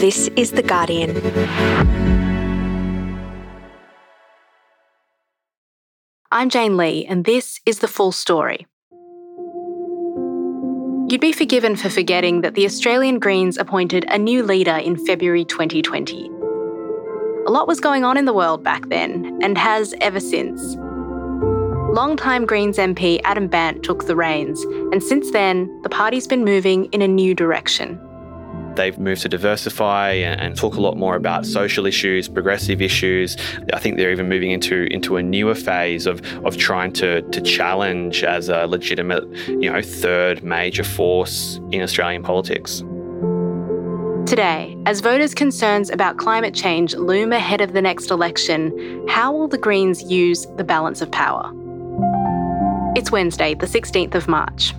This 0.00 0.30
is 0.34 0.52
The 0.52 0.62
Guardian. 0.62 1.10
I'm 6.32 6.48
Jane 6.48 6.78
Lee, 6.78 7.04
and 7.04 7.26
this 7.26 7.60
is 7.66 7.80
the 7.80 7.86
full 7.86 8.10
story. 8.10 8.66
You'd 11.10 11.20
be 11.20 11.32
forgiven 11.32 11.76
for 11.76 11.90
forgetting 11.90 12.40
that 12.40 12.54
the 12.54 12.64
Australian 12.64 13.18
Greens 13.18 13.58
appointed 13.58 14.06
a 14.08 14.16
new 14.16 14.42
leader 14.42 14.76
in 14.76 14.96
February 15.04 15.44
2020. 15.44 16.30
A 17.46 17.50
lot 17.50 17.68
was 17.68 17.78
going 17.78 18.02
on 18.02 18.16
in 18.16 18.24
the 18.24 18.32
world 18.32 18.64
back 18.64 18.88
then, 18.88 19.38
and 19.42 19.58
has 19.58 19.94
ever 20.00 20.18
since. 20.18 20.76
Longtime 21.92 22.46
Greens 22.46 22.78
MP 22.78 23.20
Adam 23.24 23.48
Bandt 23.48 23.82
took 23.82 24.06
the 24.06 24.16
reins, 24.16 24.62
and 24.92 25.02
since 25.02 25.30
then, 25.32 25.68
the 25.82 25.90
party's 25.90 26.26
been 26.26 26.42
moving 26.42 26.86
in 26.86 27.02
a 27.02 27.08
new 27.08 27.34
direction. 27.34 28.00
They've 28.76 28.98
moved 28.98 29.22
to 29.22 29.28
diversify 29.28 30.12
and, 30.12 30.56
talk 30.56 30.74
a 30.74 30.80
lot 30.80 30.96
more 30.96 31.16
about 31.16 31.46
social 31.46 31.86
issues, 31.86 32.28
progressive 32.28 32.82
issues. 32.82 33.36
I 33.72 33.78
think 33.78 33.96
they're 33.96 34.10
even 34.10 34.28
moving 34.28 34.50
into 34.50 34.84
into 34.92 35.16
a 35.16 35.22
newer 35.22 35.54
phase 35.54 36.06
of 36.06 36.20
of 36.44 36.56
trying 36.56 36.92
to 36.94 37.22
to 37.22 37.40
challenge 37.40 38.24
as 38.24 38.48
a 38.48 38.66
legitimate, 38.66 39.24
you 39.48 39.70
know, 39.70 39.80
third 39.80 40.42
major 40.42 40.84
force 40.84 41.60
in 41.72 41.82
Australian 41.82 42.22
politics. 42.22 42.82
Today, 44.26 44.76
as 44.86 45.00
voters' 45.00 45.34
concerns 45.34 45.90
about 45.90 46.16
climate 46.18 46.54
change 46.54 46.94
loom 46.94 47.32
ahead 47.32 47.60
of 47.60 47.72
the 47.72 47.82
next 47.82 48.10
election, 48.10 49.04
how 49.08 49.32
will 49.32 49.48
the 49.48 49.58
Greens 49.58 50.02
use 50.02 50.46
the 50.56 50.62
balance 50.62 51.00
of 51.00 51.10
power? 51.10 51.50
It's 52.94 53.10
Wednesday, 53.10 53.54
the 53.54 53.66
16th 53.66 54.14
of 54.14 54.28
March. 54.28 54.72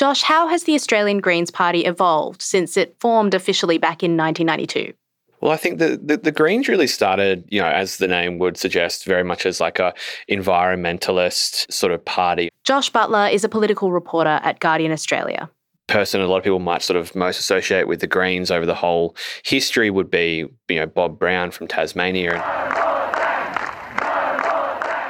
Josh, 0.00 0.22
how 0.22 0.48
has 0.48 0.64
the 0.64 0.74
Australian 0.74 1.18
Greens 1.18 1.50
Party 1.50 1.84
evolved 1.84 2.40
since 2.40 2.78
it 2.78 2.96
formed 3.00 3.34
officially 3.34 3.76
back 3.76 4.02
in 4.02 4.16
1992? 4.16 4.94
Well, 5.42 5.52
I 5.52 5.58
think 5.58 5.78
the, 5.78 6.00
the, 6.02 6.16
the, 6.16 6.32
Greens 6.32 6.68
really 6.68 6.86
started, 6.86 7.44
you 7.50 7.60
know, 7.60 7.68
as 7.68 7.98
the 7.98 8.08
name 8.08 8.38
would 8.38 8.56
suggest, 8.56 9.04
very 9.04 9.24
much 9.24 9.44
as 9.44 9.60
like 9.60 9.78
a 9.78 9.92
environmentalist 10.30 11.70
sort 11.70 11.92
of 11.92 12.02
party. 12.02 12.48
Josh 12.64 12.88
Butler 12.88 13.28
is 13.30 13.44
a 13.44 13.48
political 13.50 13.92
reporter 13.92 14.40
at 14.42 14.58
Guardian 14.58 14.90
Australia. 14.90 15.50
Person 15.86 16.22
a 16.22 16.26
lot 16.26 16.38
of 16.38 16.44
people 16.44 16.60
might 16.60 16.80
sort 16.80 16.96
of 16.96 17.14
most 17.14 17.38
associate 17.38 17.86
with 17.86 18.00
the 18.00 18.06
Greens 18.06 18.50
over 18.50 18.64
the 18.64 18.74
whole 18.74 19.14
history 19.44 19.90
would 19.90 20.10
be, 20.10 20.46
you 20.70 20.76
know, 20.76 20.86
Bob 20.86 21.18
Brown 21.18 21.50
from 21.50 21.68
Tasmania. 21.68 22.42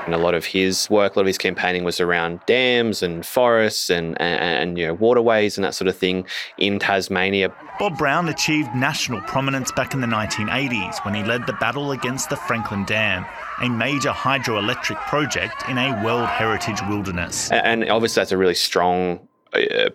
And 0.07 0.15
a 0.15 0.19
lot 0.19 0.35
of 0.35 0.45
his 0.45 0.89
work, 0.91 1.15
a 1.15 1.19
lot 1.19 1.23
of 1.23 1.27
his 1.27 1.39
campaigning 1.39 1.85
was 1.85 2.01
around 2.01 2.41
dams 2.47 3.03
and 3.03 3.25
forests 3.25 3.91
and, 3.91 4.21
and, 4.21 4.41
and 4.41 4.79
you 4.79 4.87
know, 4.87 4.95
waterways 4.95 5.57
and 5.57 5.65
that 5.65 5.75
sort 5.75 5.89
of 5.89 5.97
thing 5.97 6.27
in 6.59 6.79
Tasmania. 6.79 7.53
Bob 7.79 7.97
Brown 7.97 8.29
achieved 8.29 8.75
national 8.75 9.21
prominence 9.23 9.73
back 9.73 9.95
in 9.95 10.01
the 10.01 10.07
1980s 10.07 11.05
when 11.05 11.15
he 11.15 11.23
led 11.23 11.47
the 11.47 11.55
battle 11.55 11.93
against 11.93 12.29
the 12.29 12.37
Franklin 12.37 12.85
Dam, 12.85 13.25
a 13.63 13.69
major 13.69 14.11
hydroelectric 14.11 15.01
project 15.07 15.65
in 15.69 15.79
a 15.79 16.05
World 16.05 16.29
Heritage 16.29 16.81
wilderness. 16.89 17.51
And 17.51 17.89
obviously, 17.89 18.21
that's 18.21 18.33
a 18.33 18.37
really 18.37 18.55
strong 18.55 19.29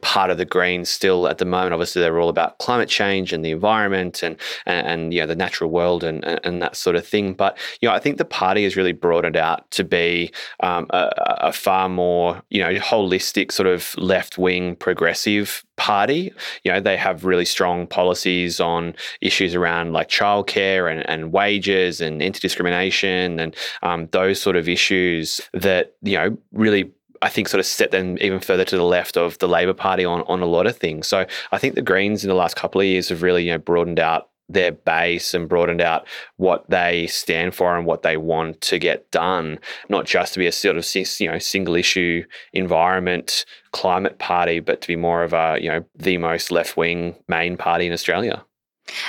part 0.01 0.29
of 0.29 0.37
the 0.37 0.45
Greens 0.45 0.89
still 0.89 1.27
at 1.27 1.37
the 1.37 1.45
moment. 1.45 1.73
Obviously, 1.73 2.01
they're 2.01 2.19
all 2.19 2.29
about 2.29 2.57
climate 2.59 2.89
change 2.89 3.33
and 3.33 3.43
the 3.43 3.51
environment 3.51 4.23
and 4.23 4.37
and, 4.65 4.87
and 4.87 5.13
you 5.13 5.21
know 5.21 5.27
the 5.27 5.35
natural 5.35 5.69
world 5.69 6.03
and, 6.03 6.23
and, 6.25 6.39
and 6.43 6.61
that 6.61 6.75
sort 6.75 6.95
of 6.95 7.07
thing. 7.07 7.33
But 7.33 7.57
you 7.81 7.89
know, 7.89 7.95
I 7.95 7.99
think 7.99 8.17
the 8.17 8.25
party 8.25 8.63
has 8.63 8.75
really 8.75 8.93
broadened 8.93 9.37
out 9.37 9.69
to 9.71 9.83
be 9.83 10.31
um, 10.61 10.87
a, 10.89 11.09
a, 11.41 11.53
far 11.53 11.89
more 11.89 12.41
you 12.49 12.61
know 12.61 12.73
holistic 12.75 13.51
sort 13.51 13.67
of 13.67 13.95
left 13.97 14.37
wing 14.37 14.75
progressive 14.75 15.63
party. 15.75 16.33
You 16.63 16.71
know, 16.71 16.79
they 16.79 16.97
have 16.97 17.25
really 17.25 17.45
strong 17.45 17.87
policies 17.87 18.59
on 18.59 18.95
issues 19.21 19.55
around 19.55 19.93
like 19.93 20.09
childcare 20.09 20.91
and, 20.91 21.07
and 21.09 21.31
wages 21.31 22.01
and 22.01 22.21
anti 22.21 22.39
discrimination 22.39 23.39
and 23.39 23.55
um, 23.83 24.07
those 24.11 24.41
sort 24.41 24.55
of 24.55 24.69
issues 24.69 25.41
that 25.53 25.95
you 26.01 26.17
know 26.17 26.37
really 26.51 26.91
I 27.21 27.29
think 27.29 27.47
sort 27.47 27.59
of 27.59 27.65
set 27.65 27.91
them 27.91 28.17
even 28.21 28.39
further 28.39 28.65
to 28.65 28.77
the 28.77 28.83
left 28.83 29.17
of 29.17 29.37
the 29.39 29.47
Labor 29.47 29.73
Party 29.73 30.05
on, 30.05 30.21
on 30.27 30.41
a 30.41 30.45
lot 30.45 30.67
of 30.67 30.77
things. 30.77 31.07
So 31.07 31.25
I 31.51 31.57
think 31.57 31.75
the 31.75 31.81
Greens 31.81 32.23
in 32.23 32.29
the 32.29 32.35
last 32.35 32.55
couple 32.55 32.81
of 32.81 32.87
years 32.87 33.09
have 33.09 33.21
really 33.21 33.45
you 33.45 33.51
know 33.51 33.57
broadened 33.57 33.99
out 33.99 34.29
their 34.47 34.71
base 34.71 35.33
and 35.33 35.49
broadened 35.49 35.81
out 35.81 36.07
what 36.37 36.69
they 36.69 37.07
stand 37.07 37.55
for 37.55 37.75
and 37.75 37.85
what 37.85 38.03
they 38.03 38.17
want 38.17 38.61
to 38.61 38.77
get 38.77 39.09
done, 39.11 39.59
not 39.89 40.05
just 40.05 40.33
to 40.33 40.39
be 40.39 40.47
a 40.47 40.51
sort 40.51 40.77
of 40.77 40.85
you 41.19 41.29
know 41.29 41.39
single 41.39 41.75
issue 41.75 42.23
environment 42.53 43.45
climate 43.71 44.19
party, 44.19 44.59
but 44.59 44.81
to 44.81 44.87
be 44.87 44.95
more 44.95 45.23
of 45.23 45.33
a 45.33 45.57
you 45.61 45.69
know 45.69 45.83
the 45.95 46.17
most 46.17 46.51
left 46.51 46.77
wing 46.77 47.15
main 47.27 47.57
party 47.57 47.87
in 47.87 47.93
Australia. 47.93 48.43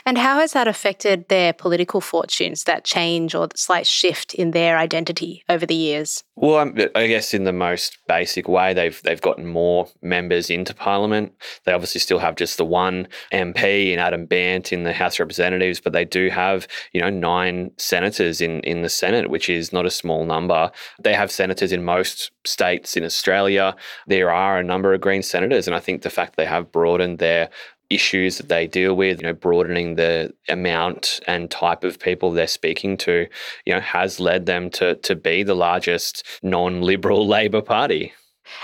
And 0.04 0.18
how 0.18 0.38
has 0.40 0.52
that 0.52 0.68
affected 0.68 1.28
their 1.28 1.52
political 1.52 2.00
fortunes, 2.00 2.64
that 2.64 2.84
change 2.84 3.34
or 3.34 3.46
the 3.46 3.58
slight 3.58 3.86
shift 3.86 4.34
in 4.34 4.52
their 4.52 4.78
identity 4.78 5.42
over 5.48 5.66
the 5.66 5.74
years? 5.74 6.24
Well, 6.38 6.72
I 6.94 7.06
guess 7.06 7.32
in 7.32 7.44
the 7.44 7.52
most 7.52 7.98
basic 8.08 8.46
way, 8.46 8.74
they've 8.74 9.00
they've 9.02 9.20
gotten 9.20 9.46
more 9.46 9.88
members 10.02 10.50
into 10.50 10.74
Parliament. 10.74 11.32
They 11.64 11.72
obviously 11.72 12.00
still 12.00 12.18
have 12.18 12.36
just 12.36 12.58
the 12.58 12.64
one 12.64 13.08
MP 13.32 13.92
in 13.92 13.98
Adam 13.98 14.26
Bandt 14.26 14.70
in 14.70 14.84
the 14.84 14.92
House 14.92 15.14
of 15.14 15.20
Representatives, 15.20 15.80
but 15.80 15.94
they 15.94 16.04
do 16.04 16.28
have 16.28 16.68
you 16.92 17.00
know 17.00 17.08
nine 17.08 17.70
senators 17.78 18.42
in 18.42 18.60
in 18.60 18.82
the 18.82 18.90
Senate, 18.90 19.30
which 19.30 19.48
is 19.48 19.72
not 19.72 19.86
a 19.86 19.90
small 19.90 20.26
number. 20.26 20.70
They 21.02 21.14
have 21.14 21.30
senators 21.30 21.72
in 21.72 21.84
most 21.84 22.30
states 22.44 22.96
in 22.96 23.04
Australia. 23.04 23.74
There 24.06 24.30
are 24.30 24.58
a 24.58 24.64
number 24.64 24.92
of 24.92 25.00
Green 25.00 25.22
senators, 25.22 25.66
and 25.66 25.74
I 25.74 25.80
think 25.80 26.02
the 26.02 26.10
fact 26.10 26.36
they 26.36 26.46
have 26.46 26.70
broadened 26.70 27.18
their 27.18 27.48
issues 27.90 28.38
that 28.38 28.48
they 28.48 28.66
deal 28.66 28.94
with, 28.94 29.20
you 29.20 29.26
know, 29.26 29.32
broadening 29.32 29.94
the 29.96 30.32
amount 30.48 31.20
and 31.26 31.50
type 31.50 31.84
of 31.84 31.98
people 31.98 32.30
they're 32.30 32.46
speaking 32.46 32.96
to, 32.98 33.26
you 33.64 33.74
know, 33.74 33.80
has 33.80 34.20
led 34.20 34.46
them 34.46 34.70
to 34.70 34.96
to 34.96 35.14
be 35.14 35.42
the 35.42 35.54
largest 35.54 36.24
non-liberal 36.42 37.26
Labor 37.36 37.62
Party. 37.62 38.12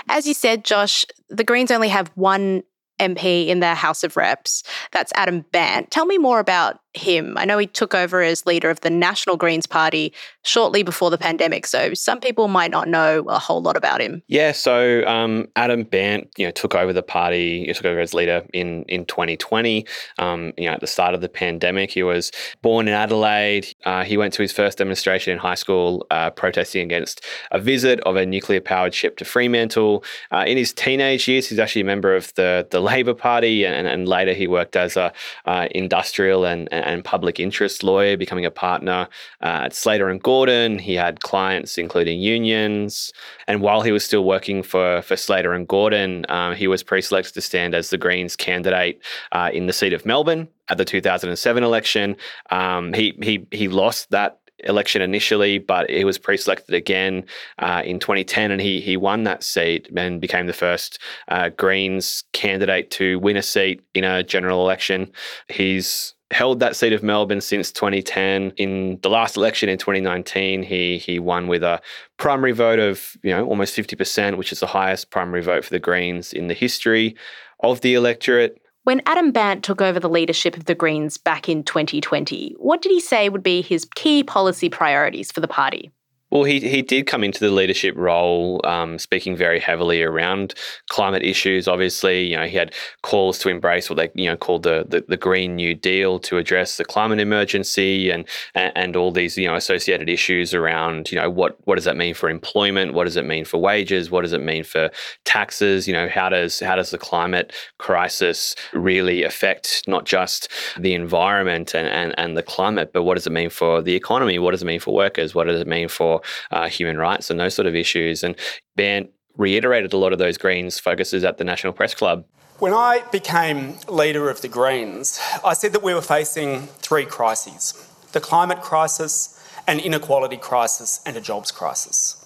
As 0.07 0.27
you 0.27 0.33
said, 0.33 0.63
Josh, 0.63 1.05
the 1.29 1.43
Greens 1.43 1.71
only 1.71 1.89
have 1.89 2.09
one 2.15 2.63
MP 2.99 3.47
in 3.47 3.59
their 3.59 3.75
House 3.75 4.03
of 4.03 4.15
Reps. 4.15 4.63
That's 4.91 5.11
Adam 5.15 5.45
Bandt. 5.51 5.91
Tell 5.91 6.05
me 6.05 6.17
more 6.17 6.39
about 6.39 6.79
him. 6.93 7.35
I 7.37 7.45
know 7.45 7.57
he 7.57 7.67
took 7.67 7.95
over 7.95 8.21
as 8.21 8.45
leader 8.45 8.69
of 8.69 8.81
the 8.81 8.89
National 8.89 9.37
Greens 9.37 9.65
Party 9.65 10.13
shortly 10.43 10.83
before 10.83 11.09
the 11.09 11.17
pandemic, 11.17 11.65
so 11.65 11.93
some 11.93 12.19
people 12.19 12.47
might 12.47 12.71
not 12.71 12.87
know 12.87 13.23
a 13.27 13.39
whole 13.39 13.61
lot 13.61 13.75
about 13.75 14.01
him. 14.01 14.21
Yeah, 14.27 14.51
so 14.51 15.05
um, 15.05 15.47
Adam 15.55 15.83
Bandt, 15.83 16.29
you 16.37 16.45
know, 16.45 16.51
took 16.51 16.75
over 16.75 16.93
the 16.93 17.03
party. 17.03 17.71
Took 17.73 17.85
over 17.85 17.99
as 17.99 18.13
leader 18.13 18.43
in 18.53 18.83
in 18.83 19.05
2020. 19.05 19.85
Um, 20.19 20.53
you 20.57 20.65
know, 20.65 20.73
at 20.73 20.81
the 20.81 20.87
start 20.87 21.15
of 21.15 21.21
the 21.21 21.29
pandemic, 21.29 21.91
he 21.91 22.03
was 22.03 22.31
born 22.61 22.87
in 22.87 22.93
Adelaide. 22.93 23.67
Uh, 23.85 24.03
he 24.03 24.17
went 24.17 24.33
to 24.35 24.41
his 24.41 24.51
first 24.51 24.77
demonstration 24.77 25.33
in 25.33 25.39
high 25.39 25.55
school, 25.55 26.05
uh, 26.11 26.29
protesting 26.29 26.83
against 26.83 27.25
a 27.51 27.59
visit 27.59 27.99
of 28.01 28.15
a 28.15 28.25
nuclear 28.25 28.61
powered 28.61 28.93
ship 28.93 29.17
to 29.17 29.25
Fremantle. 29.25 30.03
Uh, 30.31 30.43
in 30.45 30.57
his 30.57 30.73
teenage 30.73 31.27
years, 31.27 31.47
he's 31.47 31.59
actually 31.59 31.81
a 31.81 31.85
member 31.85 32.15
of 32.15 32.33
the 32.35 32.67
the 32.69 32.79
Labor 32.79 33.13
Party, 33.13 33.65
and, 33.65 33.87
and 33.87 34.07
later 34.07 34.33
he 34.33 34.47
worked 34.47 34.75
as 34.75 34.95
a 34.95 35.11
uh, 35.45 35.67
industrial 35.71 36.45
and 36.45 36.67
public 37.03 37.39
interest 37.39 37.83
lawyer, 37.83 38.17
becoming 38.17 38.45
a 38.45 38.51
partner 38.51 39.07
uh, 39.41 39.65
at 39.65 39.73
Slater 39.73 40.09
and 40.09 40.21
Gordon. 40.21 40.79
He 40.79 40.95
had 40.95 41.21
clients 41.21 41.77
including 41.77 42.19
unions, 42.19 43.11
and 43.47 43.61
while 43.61 43.81
he 43.81 43.91
was 43.91 44.03
still 44.03 44.23
working 44.23 44.63
for 44.63 45.01
for 45.01 45.15
Slater 45.15 45.53
and 45.53 45.67
Gordon, 45.67 46.25
um, 46.29 46.55
he 46.55 46.67
was 46.67 46.83
pre-selected 46.83 47.33
to 47.33 47.41
stand 47.41 47.75
as 47.75 47.89
the 47.89 47.97
Greens 47.97 48.35
candidate 48.35 49.01
uh, 49.31 49.49
in 49.53 49.67
the 49.67 49.73
seat 49.73 49.93
of 49.93 50.05
Melbourne 50.05 50.47
at 50.69 50.77
the 50.77 50.85
2007 50.85 51.63
election. 51.63 52.15
Um, 52.49 52.93
he 52.93 53.17
he 53.21 53.47
he 53.51 53.67
lost 53.67 54.09
that 54.11 54.39
election 54.65 55.01
initially, 55.01 55.57
but 55.59 55.89
he 55.89 56.05
was 56.05 56.17
pre-selected 56.17 56.73
again 56.75 57.25
uh, 57.59 57.81
in 57.85 57.99
2010, 57.99 58.51
and 58.51 58.61
he 58.61 58.81
he 58.81 58.97
won 58.97 59.23
that 59.23 59.43
seat 59.43 59.89
and 59.95 60.21
became 60.21 60.47
the 60.47 60.53
first 60.53 60.99
uh, 61.27 61.49
Greens 61.49 62.23
candidate 62.33 62.91
to 62.91 63.19
win 63.19 63.37
a 63.37 63.41
seat 63.41 63.81
in 63.93 64.03
a 64.03 64.23
general 64.23 64.61
election. 64.61 65.11
He's 65.49 66.15
held 66.33 66.59
that 66.59 66.75
seat 66.75 66.93
of 66.93 67.03
Melbourne 67.03 67.41
since 67.41 67.71
2010. 67.71 68.51
In 68.57 68.99
the 69.01 69.09
last 69.09 69.37
election 69.37 69.69
in 69.69 69.77
2019, 69.77 70.63
he 70.63 70.97
he 70.97 71.19
won 71.19 71.47
with 71.47 71.63
a 71.63 71.81
primary 72.17 72.51
vote 72.51 72.79
of 72.79 73.15
you 73.23 73.31
know 73.31 73.45
almost 73.45 73.75
50%, 73.75 74.37
which 74.37 74.51
is 74.51 74.59
the 74.59 74.67
highest 74.67 75.09
primary 75.09 75.41
vote 75.41 75.63
for 75.63 75.69
the 75.69 75.79
Greens 75.79 76.33
in 76.33 76.47
the 76.47 76.53
history 76.53 77.15
of 77.61 77.81
the 77.81 77.93
electorate. 77.93 78.59
When 78.83 79.01
Adam 79.05 79.31
Bandt 79.31 79.63
took 79.63 79.81
over 79.81 79.99
the 79.99 80.09
leadership 80.09 80.57
of 80.57 80.65
the 80.65 80.75
Greens 80.75 81.17
back 81.17 81.47
in 81.47 81.63
2020, 81.63 82.55
what 82.57 82.81
did 82.81 82.91
he 82.91 82.99
say 82.99 83.29
would 83.29 83.43
be 83.43 83.61
his 83.61 83.87
key 83.95 84.23
policy 84.23 84.67
priorities 84.67 85.31
for 85.31 85.39
the 85.39 85.47
party? 85.47 85.89
Well, 86.33 86.45
he, 86.45 86.59
he 86.61 86.81
did 86.81 87.05
come 87.05 87.23
into 87.23 87.39
the 87.39 87.51
leadership 87.51 87.95
role, 87.95 88.59
um, 88.63 88.97
speaking 88.97 89.35
very 89.35 89.59
heavily 89.59 90.01
around 90.01 90.55
climate 90.89 91.21
issues. 91.21 91.67
Obviously, 91.67 92.23
you 92.23 92.35
know, 92.35 92.47
he 92.47 92.57
had 92.57 92.73
calls 93.03 93.37
to 93.39 93.49
embrace 93.49 93.87
what 93.87 93.97
they 93.97 94.09
you 94.15 94.27
know 94.27 94.35
called 94.35 94.63
the, 94.63 94.83
the, 94.89 95.05
the 95.07 95.15
Green 95.15 95.55
New 95.55 95.75
Deal 95.75 96.17
to 96.21 96.39
address 96.39 96.77
the 96.77 96.85
climate 96.85 97.19
emergency 97.19 98.09
and, 98.09 98.27
and 98.55 98.71
and 98.75 98.95
all 98.95 99.11
these 99.11 99.37
you 99.37 99.47
know 99.47 99.53
associated 99.53 100.09
issues 100.09 100.55
around 100.55 101.11
you 101.11 101.21
know 101.21 101.29
what 101.29 101.55
what 101.65 101.75
does 101.75 101.85
that 101.85 101.95
mean 101.95 102.15
for 102.15 102.31
employment? 102.31 102.95
What 102.95 103.03
does 103.03 103.15
it 103.15 103.25
mean 103.25 103.45
for 103.45 103.59
wages? 103.59 104.09
What 104.09 104.23
does 104.23 104.33
it 104.33 104.41
mean 104.41 104.63
for 104.63 104.89
taxes? 105.25 105.87
You 105.87 105.93
know, 105.93 106.09
how 106.09 106.29
does 106.29 106.59
how 106.59 106.75
does 106.75 106.89
the 106.89 106.97
climate 106.97 107.53
crisis 107.77 108.55
really 108.73 109.21
affect 109.21 109.83
not 109.87 110.05
just 110.05 110.49
the 110.79 110.95
environment 110.95 111.75
and, 111.75 111.87
and, 111.89 112.17
and 112.17 112.35
the 112.35 112.41
climate, 112.41 112.89
but 112.91 113.03
what 113.03 113.13
does 113.17 113.27
it 113.27 113.33
mean 113.33 113.51
for 113.51 113.83
the 113.83 113.93
economy? 113.93 114.39
What 114.39 114.49
does 114.49 114.63
it 114.63 114.65
mean 114.65 114.79
for 114.79 114.95
workers? 114.95 115.35
What 115.35 115.45
does 115.45 115.61
it 115.61 115.67
mean 115.67 115.87
for 115.87 116.22
uh, 116.51 116.69
human 116.69 116.97
rights 116.97 117.29
and 117.29 117.39
those 117.39 117.53
sort 117.53 117.67
of 117.67 117.75
issues. 117.75 118.23
And 118.23 118.35
Bandt 118.75 119.09
reiterated 119.37 119.93
a 119.93 119.97
lot 119.97 120.13
of 120.13 120.19
those 120.19 120.37
Greens 120.37 120.79
focuses 120.79 121.23
at 121.23 121.37
the 121.37 121.43
National 121.43 121.73
Press 121.73 121.95
Club. 121.95 122.25
When 122.59 122.73
I 122.73 123.03
became 123.11 123.77
leader 123.87 124.29
of 124.29 124.41
the 124.41 124.47
Greens, 124.47 125.19
I 125.43 125.53
said 125.53 125.73
that 125.73 125.83
we 125.83 125.93
were 125.93 126.01
facing 126.01 126.67
three 126.81 127.05
crises 127.05 127.73
the 128.11 128.19
climate 128.19 128.61
crisis, 128.61 129.43
an 129.67 129.79
inequality 129.79 130.37
crisis, 130.37 131.01
and 131.03 131.17
a 131.17 131.21
jobs 131.21 131.51
crisis. 131.51 132.23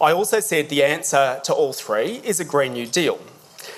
I 0.00 0.12
also 0.12 0.40
said 0.40 0.70
the 0.70 0.82
answer 0.82 1.40
to 1.44 1.52
all 1.54 1.72
three 1.72 2.20
is 2.24 2.40
a 2.40 2.44
Green 2.44 2.72
New 2.72 2.86
Deal, 2.86 3.20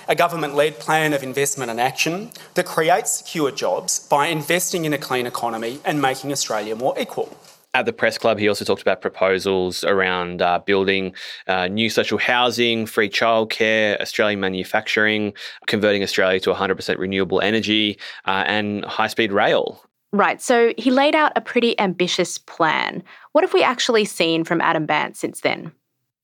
a 0.09 0.15
government 0.15 0.55
led 0.55 0.79
plan 0.79 1.13
of 1.13 1.23
investment 1.23 1.71
and 1.71 1.81
action 1.81 2.31
that 2.55 2.65
creates 2.65 3.11
secure 3.11 3.51
jobs 3.51 3.99
by 3.99 4.29
investing 4.29 4.85
in 4.85 4.93
a 4.93 4.99
clean 4.99 5.27
economy 5.27 5.81
and 5.85 6.01
making 6.01 6.33
Australia 6.33 6.75
more 6.75 6.99
equal. 6.99 7.37
At 7.75 7.87
the 7.87 7.93
press 7.93 8.19
club, 8.19 8.39
he 8.39 8.49
also 8.49 8.67
talked 8.67 8.83
about 8.83 9.01
proposals 9.01 9.83
around 9.83 10.43
uh, 10.43 10.59
building 10.59 11.15
uh, 11.47 11.69
new 11.69 11.89
social 11.89 12.19
housing, 12.19 12.85
free 12.85 13.09
childcare, 13.09 13.99
Australian 13.99 14.41
manufacturing, 14.41 15.33
converting 15.67 16.03
Australia 16.03 16.39
to 16.41 16.53
100% 16.53 16.99
renewable 16.99 17.41
energy, 17.41 17.99
uh, 18.27 18.45
and 18.47 18.85
high 18.85 19.07
speed 19.07 19.33
rail. 19.33 19.83
Right, 20.13 20.43
so 20.43 20.75
he 20.77 20.91
laid 20.91 21.15
out 21.15 21.33
a 21.35 21.41
pretty 21.41 21.79
ambitious 21.81 22.37
plan. 22.37 23.03
What 23.33 23.43
have 23.43 23.55
we 23.55 23.63
actually 23.63 24.05
seen 24.05 24.45
from 24.45 24.61
Adam 24.61 24.85
Bandt 24.85 25.17
since 25.17 25.41
then? 25.41 25.73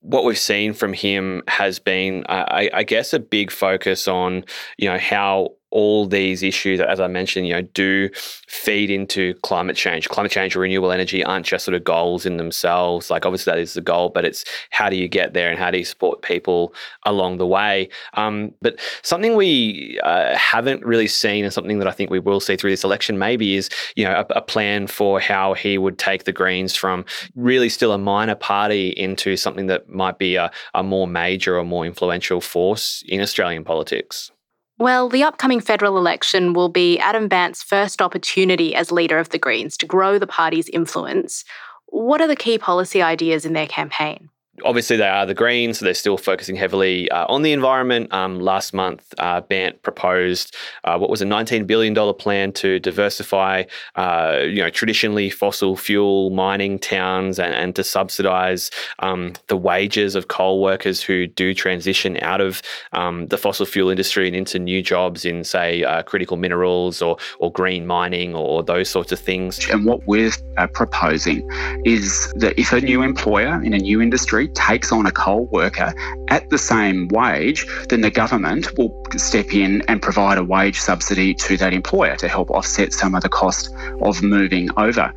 what 0.01 0.25
we've 0.25 0.39
seen 0.39 0.73
from 0.73 0.93
him 0.93 1.43
has 1.49 1.79
been, 1.79 2.25
I, 2.29 2.71
I, 2.73 2.83
guess, 2.85 3.13
a 3.13 3.19
big 3.19 3.51
focus 3.51 4.07
on, 4.07 4.45
you 4.77 4.89
know, 4.89 4.99
how 4.99 5.55
all 5.71 6.07
these 6.07 6.43
issues, 6.43 6.81
as 6.81 7.01
I 7.01 7.07
mentioned, 7.09 7.47
you 7.47 7.55
know, 7.55 7.63
do 7.63 8.11
feed 8.49 8.91
into 8.91 9.35
climate 9.43 9.77
change. 9.77 10.09
Climate 10.09 10.33
change 10.33 10.57
or 10.57 10.61
renewable 10.61 10.93
energy 10.93 11.23
aren't 11.23 11.47
just 11.47 11.65
sort 11.65 11.75
of 11.75 11.85
goals 11.85 12.25
in 12.25 12.39
themselves. 12.39 13.11
Like 13.11 13.27
obviously 13.27 13.53
that 13.53 13.59
is 13.59 13.75
the 13.75 13.81
goal, 13.81 14.09
but 14.09 14.25
it's 14.25 14.45
how 14.71 14.89
do 14.89 14.97
you 14.97 15.09
get 15.09 15.35
there 15.35 15.51
and 15.51 15.59
how 15.59 15.71
do 15.71 15.79
you 15.79 15.85
support 15.85 16.23
people 16.23 16.73
along 17.05 17.39
the 17.39 17.47
way. 17.47 17.89
Um, 18.15 18.55
but 18.63 18.79
something 19.03 19.37
we 19.37 20.01
uh, 20.03 20.37
haven't 20.37 20.85
really 20.85 21.09
seen, 21.09 21.45
and 21.45 21.53
something 21.53 21.79
that 21.79 21.89
I 21.89 21.93
think 21.93 22.11
we 22.11 22.19
will 22.19 22.41
see 22.41 22.57
through 22.57 22.71
this 22.71 22.85
election, 22.85 23.19
maybe 23.19 23.57
is 23.57 23.69
you 23.97 24.05
know 24.05 24.25
a, 24.31 24.39
a 24.39 24.41
plan 24.41 24.87
for 24.87 25.21
how 25.21 25.55
he 25.55 25.77
would 25.79 25.99
take 25.99 26.25
the 26.25 26.33
Greens 26.33 26.75
from 26.75 27.05
really 27.35 27.69
still 27.69 27.93
a 27.93 27.99
minor 27.99 28.35
party 28.35 28.89
into 28.91 29.37
something 29.37 29.67
that 29.67 29.89
might 29.89 30.19
be 30.19 30.37
a, 30.37 30.51
a 30.75 30.83
more 30.83 31.07
major 31.07 31.59
or 31.59 31.65
more 31.65 31.85
influential 31.85 32.41
force 32.41 33.03
in 33.07 33.21
Australian 33.21 33.65
politics. 33.65 34.31
Well, 34.79 35.09
the 35.09 35.25
upcoming 35.25 35.61
federal 35.61 35.99
election 35.99 36.53
will 36.53 36.69
be 36.69 37.01
Adam 37.01 37.27
Bandt's 37.27 37.65
first 37.65 38.01
opportunity 38.01 38.77
as 38.77 38.93
leader 38.93 39.19
of 39.19 39.31
the 39.31 39.39
Greens 39.39 39.77
to 39.79 39.87
grow 39.87 40.21
the 40.21 40.27
party's 40.27 40.69
influence. 40.69 41.45
What 41.87 42.21
are 42.21 42.29
the 42.29 42.37
key 42.37 42.59
policy 42.59 43.03
ideas 43.03 43.45
in 43.45 43.55
their 43.55 43.67
campaign? 43.67 44.31
Obviously 44.65 44.97
they 44.97 45.09
are 45.09 45.27
the 45.27 45.35
Greens, 45.35 45.79
so 45.79 45.85
they're 45.85 45.95
still 45.95 46.17
focusing 46.17 46.57
heavily 46.57 47.11
uh, 47.11 47.27
on 47.29 47.43
the 47.43 47.53
environment. 47.53 48.13
Um, 48.13 48.41
last 48.41 48.75
month, 48.75 49.15
uh, 49.19 49.41
Bandt 49.41 49.83
proposed 49.83 50.55
uh, 50.85 50.99
what 50.99 51.11
was 51.11 51.23
a 51.23 51.25
$19 51.25 51.67
billion 51.67 51.95
plan 52.15 52.53
to 52.53 52.79
diversify, 52.81 53.65
uh, 53.97 54.41
you 54.43 54.63
know, 54.63 54.71
traditionally 54.71 55.31
fossil 55.31 55.77
fuel 55.77 56.31
mining 56.31 56.79
towns 56.79 57.39
and, 57.39 57.55
and 57.55 57.77
to 57.77 57.85
subsidise 57.85 58.71
um, 59.01 59.35
the 59.47 59.57
wages 59.57 60.15
of 60.15 60.29
coal 60.29 60.61
workers 60.61 61.03
who 61.03 61.27
do 61.27 61.55
transition 61.55 62.19
out 62.23 62.41
of 62.41 62.63
um, 62.93 63.27
the 63.29 63.39
fossil 63.39 63.67
fuel 63.67 63.91
industry 63.91 64.27
and 64.27 64.37
into 64.37 64.59
new 64.59 64.83
jobs 64.83 65.25
in, 65.25 65.45
say, 65.45 65.85
uh, 65.85 66.03
critical 66.03 66.37
minerals 66.37 67.03
or, 67.03 67.17
or 67.39 67.53
green 67.53 67.87
mining 67.87 68.35
or 68.35 68.63
those 68.63 68.89
sorts 68.89 69.13
of 69.13 69.19
things. 69.19 69.69
And 69.71 69.85
what 69.85 70.07
we're 70.07 70.33
uh, 70.57 70.67
proposing 70.69 71.49
is 71.85 72.33
that 72.37 72.59
if 72.59 72.73
a 72.73 72.81
new 72.81 73.03
employer 73.03 73.63
in 73.63 73.75
a 73.75 73.79
new 73.79 74.01
industry 74.01 74.48
takes 74.55 74.93
on 74.93 75.07
a 75.07 75.13
coal 75.13 75.47
worker 75.53 75.93
at 76.29 76.49
the 76.51 76.59
same 76.59 77.09
wage, 77.09 77.67
then 77.89 78.01
the 78.01 78.11
government 78.11 78.77
will 78.77 79.03
step 79.17 79.53
in 79.55 79.83
and 79.89 80.03
provide 80.03 80.39
a 80.39 80.45
wage 80.45 80.81
subsidy 80.81 81.35
to 81.35 81.57
that 81.57 81.73
employer 81.73 82.17
to 82.17 82.29
help 82.29 82.51
offset 82.51 82.93
some 82.93 83.15
of 83.15 83.23
the 83.23 83.29
cost 83.29 83.75
of 84.03 84.23
moving 84.23 84.69
over. 84.77 85.13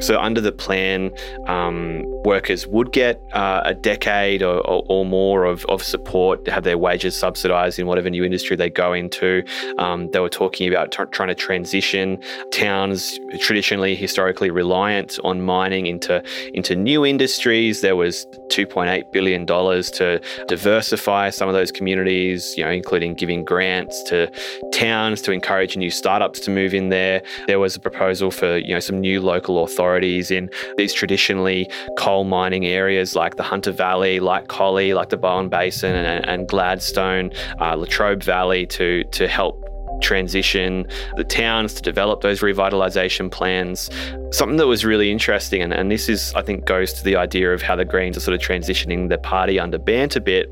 So, 0.00 0.18
under 0.18 0.40
the 0.40 0.52
plan, 0.52 1.10
um, 1.48 2.04
workers 2.24 2.66
would 2.66 2.92
get 2.92 3.20
uh, 3.32 3.62
a 3.64 3.74
decade 3.74 4.42
or, 4.42 4.58
or, 4.66 4.84
or, 4.88 5.04
more 5.04 5.44
of, 5.44 5.64
of 5.66 5.82
support 5.82 6.44
to 6.44 6.52
have 6.52 6.62
their 6.62 6.78
wages 6.78 7.16
subsidised 7.16 7.78
in 7.78 7.86
whatever 7.86 8.08
new 8.10 8.24
industry 8.24 8.54
they 8.54 8.70
go 8.70 8.92
into. 8.92 9.42
Um, 9.78 10.10
they 10.12 10.20
were 10.20 10.28
talking 10.28 10.68
about 10.68 10.92
t- 10.92 11.02
trying 11.10 11.28
to 11.28 11.34
transition 11.34 12.22
towns 12.52 13.18
traditionally, 13.40 13.96
historically 13.96 14.50
reliant 14.50 15.18
on 15.24 15.42
mining 15.42 15.86
into, 15.86 16.22
into 16.54 16.76
new 16.76 17.04
industries. 17.04 17.80
There 17.80 17.96
was 17.96 18.26
$2.8 18.50 19.10
billion 19.12 19.46
to 19.46 20.20
diversify 20.46 21.30
some 21.30 21.48
of 21.48 21.54
those 21.54 21.72
communities, 21.72 22.54
you 22.56 22.64
know, 22.64 22.70
including 22.70 23.14
giving 23.14 23.44
grants 23.44 24.02
to 24.04 24.30
towns 24.72 25.22
to 25.22 25.32
encourage 25.32 25.76
new 25.76 25.90
startups 25.90 26.38
to 26.40 26.50
move 26.50 26.72
in 26.72 26.88
there. 26.90 27.22
There 27.46 27.58
was 27.58 27.74
a 27.74 27.80
proposal 27.80 28.30
for, 28.30 28.58
you 28.58 28.74
know, 28.74 28.80
some 28.80 29.00
new 29.00 29.20
local 29.20 29.64
authorities 29.64 29.87
authorities 29.88 30.30
in 30.30 30.50
these 30.76 30.92
traditionally 30.92 31.70
coal 31.96 32.24
mining 32.24 32.66
areas 32.66 33.16
like 33.16 33.36
the 33.36 33.42
Hunter 33.42 33.72
Valley, 33.72 34.20
like 34.20 34.48
Collie, 34.48 34.92
like 34.92 35.08
the 35.08 35.16
Bowen 35.16 35.48
Basin 35.48 35.94
and, 35.94 36.26
and 36.26 36.46
Gladstone, 36.46 37.30
uh, 37.60 37.74
Latrobe 37.74 38.22
Valley 38.22 38.66
to, 38.66 39.04
to 39.12 39.26
help 39.26 39.64
transition 40.02 40.86
the 41.16 41.24
towns 41.24 41.74
to 41.74 41.82
develop 41.82 42.20
those 42.20 42.40
revitalisation 42.40 43.30
plans. 43.30 43.90
Something 44.30 44.58
that 44.58 44.66
was 44.66 44.84
really 44.84 45.10
interesting, 45.10 45.62
and, 45.62 45.72
and 45.72 45.90
this 45.90 46.08
is, 46.08 46.32
I 46.34 46.42
think, 46.42 46.66
goes 46.66 46.92
to 46.92 47.02
the 47.02 47.16
idea 47.16 47.52
of 47.52 47.62
how 47.62 47.74
the 47.74 47.84
Greens 47.84 48.16
are 48.16 48.20
sort 48.20 48.34
of 48.34 48.40
transitioning 48.40 49.08
the 49.08 49.18
party 49.18 49.58
under 49.58 49.78
Bandt 49.78 50.16
a 50.16 50.20
bit. 50.20 50.48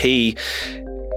He 0.00 0.36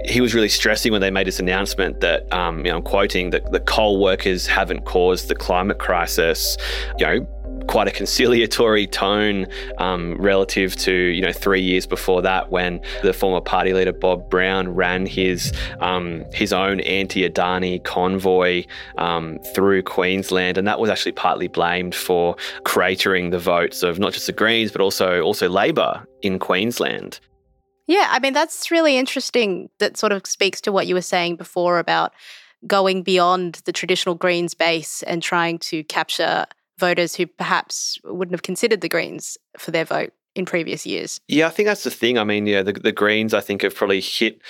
he 0.07 0.21
was 0.21 0.33
really 0.33 0.50
stressing 0.50 0.91
when 0.91 1.01
they 1.01 1.09
made 1.09 1.27
this 1.27 1.39
announcement 1.39 2.00
that, 2.01 2.31
um, 2.31 2.59
you 2.59 2.71
know, 2.71 2.77
I'm 2.77 2.83
quoting, 2.83 3.31
that 3.31 3.51
the 3.51 3.59
coal 3.59 4.00
workers 4.00 4.45
haven't 4.45 4.86
caused 4.86 5.30
the 5.30 5.36
climate 5.36 5.80
crisis. 5.80 6.57
You 7.00 7.06
know, 7.06 7.27
quite 7.75 7.89
a 7.89 7.91
conciliatory 7.91 8.88
tone 8.88 9.46
um, 9.79 10.15
relative 10.15 10.77
to 10.77 10.94
you 10.94 11.22
know 11.22 11.34
three 11.34 11.60
years 11.60 11.86
before 11.86 12.22
that 12.22 12.50
when 12.50 12.79
the 13.03 13.12
former 13.12 13.41
party 13.41 13.74
leader 13.74 13.91
Bob 13.91 14.29
Brown 14.29 14.70
ran 14.70 15.05
his 15.05 15.51
um, 15.82 16.24
his 16.34 16.53
own 16.53 16.79
anti-Adani 16.79 17.84
convoy 17.84 18.63
um, 18.98 19.39
through 19.53 19.84
Queensland, 19.84 20.58
and 20.58 20.65
that 20.65 20.79
was 20.79 20.89
actually 20.89 21.12
partly 21.12 21.50
blamed 21.50 21.94
for 21.94 22.38
cratering 22.63 23.32
the 23.32 23.39
votes 23.39 23.84
of 23.84 24.00
not 24.00 24.13
just 24.13 24.27
the 24.27 24.32
Greens 24.32 24.72
but 24.72 24.79
also 24.79 25.20
also 25.20 25.50
Labor 25.50 26.08
in 26.22 26.39
Queensland. 26.39 27.20
Yeah, 27.88 28.08
I 28.10 28.20
mean, 28.20 28.32
that's 28.32 28.72
really 28.72 28.96
interesting. 28.96 29.70
That 29.79 29.98
sort 29.98 30.13
of 30.13 30.25
speaks 30.25 30.62
to 30.62 30.72
what 30.72 30.88
you 30.88 30.96
were 30.96 31.01
saying 31.01 31.36
before 31.36 31.79
about 31.79 32.13
going 32.65 33.03
beyond 33.03 33.55
the 33.65 33.74
traditional 33.74 34.15
Greens 34.15 34.53
base 34.53 35.03
and 35.03 35.22
trying 35.22 35.60
to 35.60 35.84
capture 35.84 36.46
voters 36.77 37.15
who 37.15 37.25
perhaps 37.25 37.98
wouldn't 38.03 38.34
have 38.34 38.44
considered 38.44 38.82
the 38.82 38.89
Greens 38.89 39.38
for 39.58 39.72
their 39.72 39.86
vote 39.86 40.13
in 40.36 40.46
previous 40.46 40.86
years. 40.86 41.20
Yeah, 41.27 41.48
I 41.48 41.50
think 41.50 41.67
that's 41.67 41.84
the 41.84 41.91
thing. 41.91 42.17
I 42.17 42.24
mean, 42.24 42.46
yeah, 42.46 42.62
the, 42.62 42.74
the 42.74 42.91
Greens, 42.91 43.34
I 43.34 43.41
think, 43.41 43.62
have 43.62 43.75
probably 43.75 44.01
hit 44.01 44.41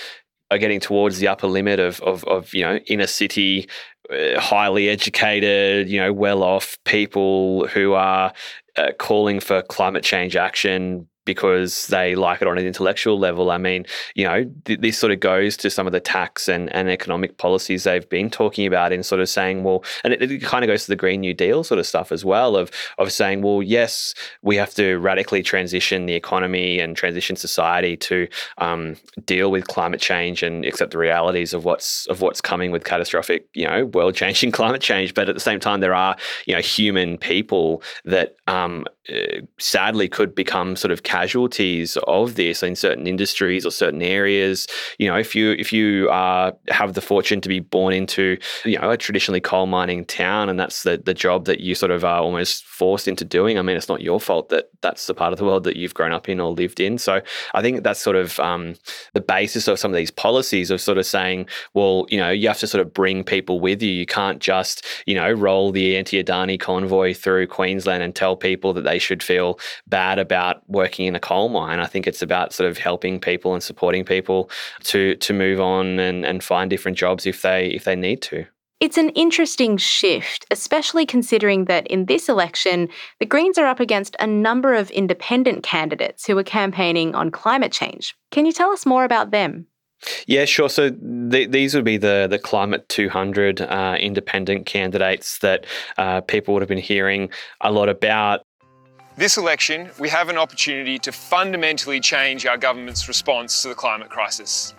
are 0.52 0.58
getting 0.58 0.80
towards 0.80 1.20
the 1.20 1.28
upper 1.28 1.48
limit 1.48 1.80
of, 1.80 2.02
of, 2.02 2.24
of 2.26 2.54
you 2.54 2.62
know 2.62 2.78
inner 2.88 3.08
city 3.08 3.68
uh, 4.12 4.40
highly 4.40 4.90
educated 4.90 5.90
you 5.90 6.00
know 6.00 6.14
well 6.14 6.44
off 6.44 6.78
people 6.86 7.68
who 7.68 7.94
are 7.94 8.32
uh, 8.76 8.92
calling 9.00 9.40
for 9.40 9.62
climate 9.64 10.04
change 10.04 10.36
action 10.36 11.08
because 11.26 11.88
they 11.88 12.16
like 12.16 12.42
it 12.42 12.48
on 12.48 12.58
an 12.58 12.66
intellectual 12.66 13.20
level. 13.20 13.52
I 13.52 13.58
mean, 13.58 13.86
you 14.14 14.26
know, 14.26 14.50
th- 14.66 14.80
this 14.80 14.98
sort 14.98 15.12
of 15.12 15.20
goes 15.20 15.58
to 15.58 15.70
some 15.70 15.88
of 15.88 15.94
the 15.94 16.00
tax 16.00 16.48
and, 16.48 16.74
and 16.74 16.90
economic 16.90 17.38
policies 17.38 17.84
they've 17.84 18.08
been 18.10 18.30
talking 18.30 18.66
about 18.66 18.92
in 18.92 19.04
sort 19.04 19.22
of 19.22 19.28
saying, 19.28 19.64
well, 19.64 19.84
and 20.04 20.14
it, 20.14 20.22
it, 20.22 20.44
kind 20.44 20.64
of 20.64 20.68
goes 20.68 20.86
to 20.86 20.92
the 20.92 20.96
Green 20.96 21.22
New 21.22 21.34
Deal 21.34 21.64
sort 21.64 21.80
of 21.80 21.88
stuff 21.88 22.12
as 22.12 22.24
well 22.24 22.56
of 22.56 22.72
of 22.98 23.12
saying, 23.12 23.42
well, 23.42 23.62
yes, 23.62 24.14
we 24.42 24.56
have 24.56 24.74
to 24.76 24.98
radically 24.98 25.42
transition 25.44 26.06
the 26.06 26.14
economy 26.14 26.80
and 26.80 26.96
transition 26.96 27.36
society 27.36 27.98
to 27.98 28.28
um, 28.60 28.96
deal 29.26 29.52
with 29.52 29.68
climate 29.68 30.00
change 30.00 30.44
and 30.44 30.66
accept 30.66 30.92
the 30.92 30.98
realities 30.98 31.54
of 31.54 31.66
what's 31.66 32.06
of 32.08 32.22
what's 32.22 32.42
coming 32.42 32.72
with 32.72 32.84
catastrophic, 32.84 33.48
you 33.54 33.68
know, 33.68 33.86
world 33.86 34.16
changing 34.26 34.52
climate 34.52 34.82
change. 34.82 35.14
But 35.14 35.28
at 35.30 35.36
the 35.36 35.42
same 35.42 35.60
time, 35.60 35.82
there 35.82 35.96
are 35.96 36.16
you 36.46 36.54
know 36.54 36.62
human 36.62 37.18
people 37.18 37.82
that 38.04 38.36
um, 38.48 38.86
uh, 39.10 39.42
sadly 39.60 40.08
could 40.08 40.34
become 40.34 40.76
sort 40.76 40.92
of 40.92 41.04
casualties 41.04 41.98
of 42.08 42.36
this 42.36 42.64
in 42.64 42.76
certain 42.76 43.08
industries 43.08 43.66
or 43.66 43.72
certain 43.72 44.02
areas. 44.02 44.68
You 44.98 45.08
know, 45.08 45.18
if 45.18 45.36
you 45.36 45.52
if 45.52 45.72
you 45.72 46.10
uh, 46.10 46.52
have 46.70 46.94
the 46.94 47.02
fortune 47.02 47.42
to 47.42 47.50
be 47.50 47.60
born 47.60 47.94
into 47.94 48.38
you 48.64 48.80
know 48.80 48.92
a 48.92 48.98
traditionally 48.98 49.42
coal 49.42 49.66
mining 49.66 50.06
town 50.06 50.50
and 50.50 50.60
that's 50.60 50.84
the 50.84 50.98
the 50.98 51.14
job 51.14 51.46
that 51.46 51.60
you 51.60 51.76
sort 51.76 51.92
of 51.92 52.04
are 52.04 52.20
almost 52.20 52.66
forced 52.66 53.08
into 53.08 53.24
doing. 53.24 53.58
I 53.58 53.62
mean, 53.62 53.78
it's 53.78 53.90
not 53.90 54.02
your 54.02 54.20
fault 54.20 54.50
that 54.50 54.70
that's 54.82 55.08
the 55.08 55.14
part 55.14 55.34
of 55.34 55.40
the 55.40 55.46
world 55.46 55.64
that 55.64 55.78
you've 55.78 55.94
grown 55.94 56.12
up 56.12 56.28
in 56.28 56.40
or 56.40 56.52
lived 56.52 56.80
in. 56.80 56.98
So 56.98 57.22
I 57.54 57.62
think 57.62 57.84
that's 57.84 58.02
sort 58.02 58.16
of 58.16 58.40
um, 58.40 58.76
the 59.14 59.22
basis 59.22 59.68
of 59.68 59.80
some 59.80 59.92
of 59.92 59.96
these 59.96 60.12
policies 60.12 60.72
of 60.72 60.82
sort 60.82 60.98
of 60.98 61.06
saying, 61.06 61.48
well, 61.74 62.06
you 62.10 62.18
know, 62.18 62.30
you 62.30 62.48
have 62.48 62.60
to 62.60 62.68
sort 62.68 62.82
of 62.82 62.94
bring 62.94 63.24
people 63.24 63.60
with 63.60 63.82
you. 63.82 63.92
You 63.92 64.06
can't 64.06 64.40
just 64.40 64.86
you 65.06 65.16
know 65.16 65.32
roll 65.32 65.72
the 65.72 65.98
anti-Adani 65.98 66.60
convoy 66.60 67.14
through 67.14 67.48
Queensland 67.48 68.04
and 68.04 68.16
tell 68.16 68.36
people 68.36 68.74
that 68.74 68.84
they 68.84 68.95
should 69.00 69.24
feel 69.24 69.60
bad 69.88 70.20
about 70.20 70.68
working 70.70 71.06
in 71.06 71.16
a 71.16 71.20
coal 71.20 71.50
mine. 71.50 71.80
I 71.80 71.86
think 71.86 72.08
it's 72.08 72.22
about 72.22 72.54
sort 72.54 72.70
of 72.70 72.78
helping 72.78 73.20
people 73.20 73.54
and 73.54 73.64
supporting 73.64 74.04
people 74.04 74.50
to 74.86 75.16
to 75.16 75.34
move 75.34 75.60
on 75.60 76.00
and, 76.00 76.26
and 76.26 76.44
find 76.44 76.70
different 76.70 76.98
jobs 76.98 77.26
if 77.26 77.42
they 77.42 77.68
if 77.68 77.84
they 77.84 77.96
need 77.96 78.22
to. 78.24 78.46
It's 78.82 78.98
an 78.98 79.10
interesting 79.12 79.78
shift, 79.78 80.46
especially 80.52 81.06
considering 81.06 81.66
that 81.66 81.88
in 81.88 82.06
this 82.06 82.28
election, 82.28 82.90
the 83.20 83.26
Greens 83.26 83.58
are 83.58 83.66
up 83.66 83.80
against 83.80 84.18
a 84.20 84.28
number 84.28 84.74
of 84.74 84.92
independent 84.92 85.64
candidates 85.64 86.26
who 86.26 86.38
are 86.38 86.44
campaigning 86.44 87.16
on 87.16 87.32
climate 87.32 87.72
change. 87.72 88.16
Can 88.32 88.46
you 88.46 88.52
tell 88.52 88.72
us 88.72 88.86
more 88.86 89.06
about 89.06 89.32
them? 89.32 89.68
Yeah, 90.28 90.46
sure. 90.46 90.70
So 90.70 90.90
th- 90.92 91.52
these 91.52 91.74
would 91.74 91.86
be 91.86 91.98
the 91.98 92.28
the 92.30 92.38
Climate 92.38 92.88
200 92.90 93.62
uh, 93.62 93.98
independent 94.00 94.66
candidates 94.66 95.40
that 95.40 95.66
uh, 95.98 96.22
people 96.22 96.54
would 96.54 96.62
have 96.62 96.70
been 96.70 96.78
hearing 96.78 97.30
a 97.62 97.72
lot 97.72 97.90
about. 97.90 98.42
This 99.18 99.38
election, 99.38 99.90
we 99.98 100.10
have 100.10 100.28
an 100.28 100.38
opportunity 100.38 101.00
to 101.00 101.10
fundamentally 101.10 102.02
change 102.02 102.46
our 102.46 102.58
government's 102.58 103.08
response 103.08 103.62
to 103.62 103.70
the 103.70 103.74
climate 103.74 104.10
crisis. 104.10 104.76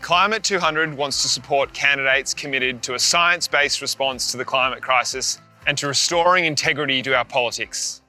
Climate 0.00 0.42
200 0.42 0.96
wants 0.96 1.20
to 1.20 1.28
support 1.28 1.74
candidates 1.74 2.32
committed 2.32 2.82
to 2.84 2.94
a 2.94 2.98
science 2.98 3.46
based 3.46 3.82
response 3.82 4.30
to 4.30 4.38
the 4.38 4.46
climate 4.46 4.80
crisis 4.80 5.38
and 5.66 5.76
to 5.76 5.88
restoring 5.88 6.46
integrity 6.46 7.02
to 7.02 7.14
our 7.14 7.26
politics. 7.26 8.00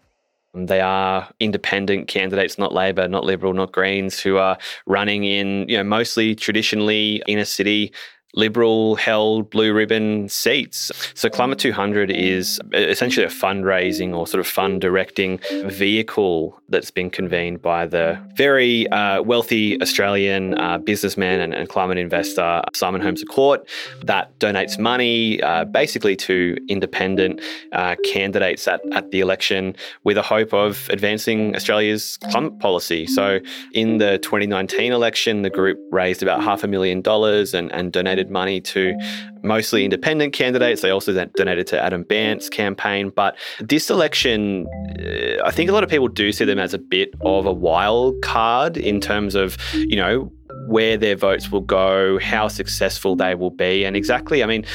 They 0.53 0.79
are 0.79 1.27
independent 1.41 2.07
candidates, 2.07 2.57
not 2.57 2.73
Labor, 2.73 3.09
not 3.09 3.25
Liberal, 3.25 3.53
not 3.53 3.73
Greens, 3.73 4.21
who 4.21 4.37
are 4.37 4.57
running 4.85 5.25
in, 5.25 5.67
you 5.67 5.75
know, 5.75 5.83
mostly 5.83 6.33
traditionally 6.33 7.21
inner 7.27 7.45
city 7.45 7.91
Liberal 8.37 8.95
held 8.95 9.49
blue 9.49 9.73
ribbon 9.73 10.29
seats. 10.29 10.91
So 11.15 11.27
Climate 11.27 11.57
200 11.57 12.11
is 12.11 12.61
essentially 12.71 13.25
a 13.25 13.29
fundraising 13.29 14.15
or 14.15 14.27
sort 14.27 14.39
of 14.39 14.47
fund 14.47 14.79
directing 14.79 15.39
vehicle 15.65 16.61
that's 16.69 16.91
been 16.91 17.09
convened 17.09 17.63
by 17.63 17.87
the 17.87 18.21
very 18.35 18.87
uh, 18.89 19.23
wealthy 19.23 19.81
Australian 19.81 20.55
uh, 20.59 20.77
businessman 20.77 21.39
and, 21.39 21.53
and, 21.53 21.67
climate 21.67 21.97
investor 21.97 22.61
Simon 22.73 23.01
Holmes 23.01 23.23
Court 23.23 23.67
that 24.03 24.37
donates 24.39 24.77
money 24.79 25.41
uh, 25.41 25.65
basically 25.65 26.15
to 26.15 26.55
independent 26.69 27.41
uh, 27.71 27.95
candidates 28.05 28.67
at, 28.67 28.81
at 28.93 29.11
the 29.11 29.19
election 29.19 29.75
with 30.03 30.17
a 30.17 30.21
hope 30.21 30.53
of 30.53 30.87
advancing 30.89 31.55
Australia's 31.55 32.17
climate 32.29 32.59
policy. 32.59 33.07
So 33.07 33.39
in 33.73 33.97
the 33.97 34.19
2019 34.19 34.93
election, 34.93 35.41
the 35.41 35.49
group 35.49 35.79
raised 35.91 36.21
about 36.21 36.43
half 36.43 36.63
a 36.63 36.67
million 36.67 37.01
dollars 37.01 37.53
and, 37.53 37.71
and 37.71 37.91
donated 37.91 38.26
donated 38.27 38.31
money 38.31 38.61
to 38.61 38.97
mostly 39.43 39.83
independent 39.83 40.33
candidates. 40.33 40.81
They 40.81 40.89
also 40.89 41.13
donated 41.35 41.67
to 41.67 41.81
Adam 41.81 42.03
Bandt's 42.03 42.49
campaign. 42.49 43.11
But 43.15 43.37
this 43.59 43.89
election, 43.89 44.67
uh, 44.99 45.43
I 45.45 45.51
think 45.51 45.69
a 45.69 45.73
lot 45.73 45.83
of 45.83 45.89
people 45.89 46.07
do 46.07 46.31
see 46.31 46.45
them 46.45 46.59
as 46.59 46.73
a 46.73 46.79
bit 46.79 47.13
of 47.21 47.45
a 47.45 47.53
wild 47.53 48.21
card 48.21 48.77
in 48.77 48.99
terms 48.99 49.35
of, 49.35 49.57
you 49.73 49.95
know, 49.95 50.31
where 50.67 50.97
their 50.97 51.15
votes 51.15 51.49
will 51.49 51.61
go, 51.61 52.19
how 52.19 52.49
successful 52.49 53.15
they 53.15 53.35
will 53.35 53.51
be, 53.51 53.85
and 53.85 53.95
exactly, 53.95 54.43
I 54.43 54.47
mean, 54.47 54.65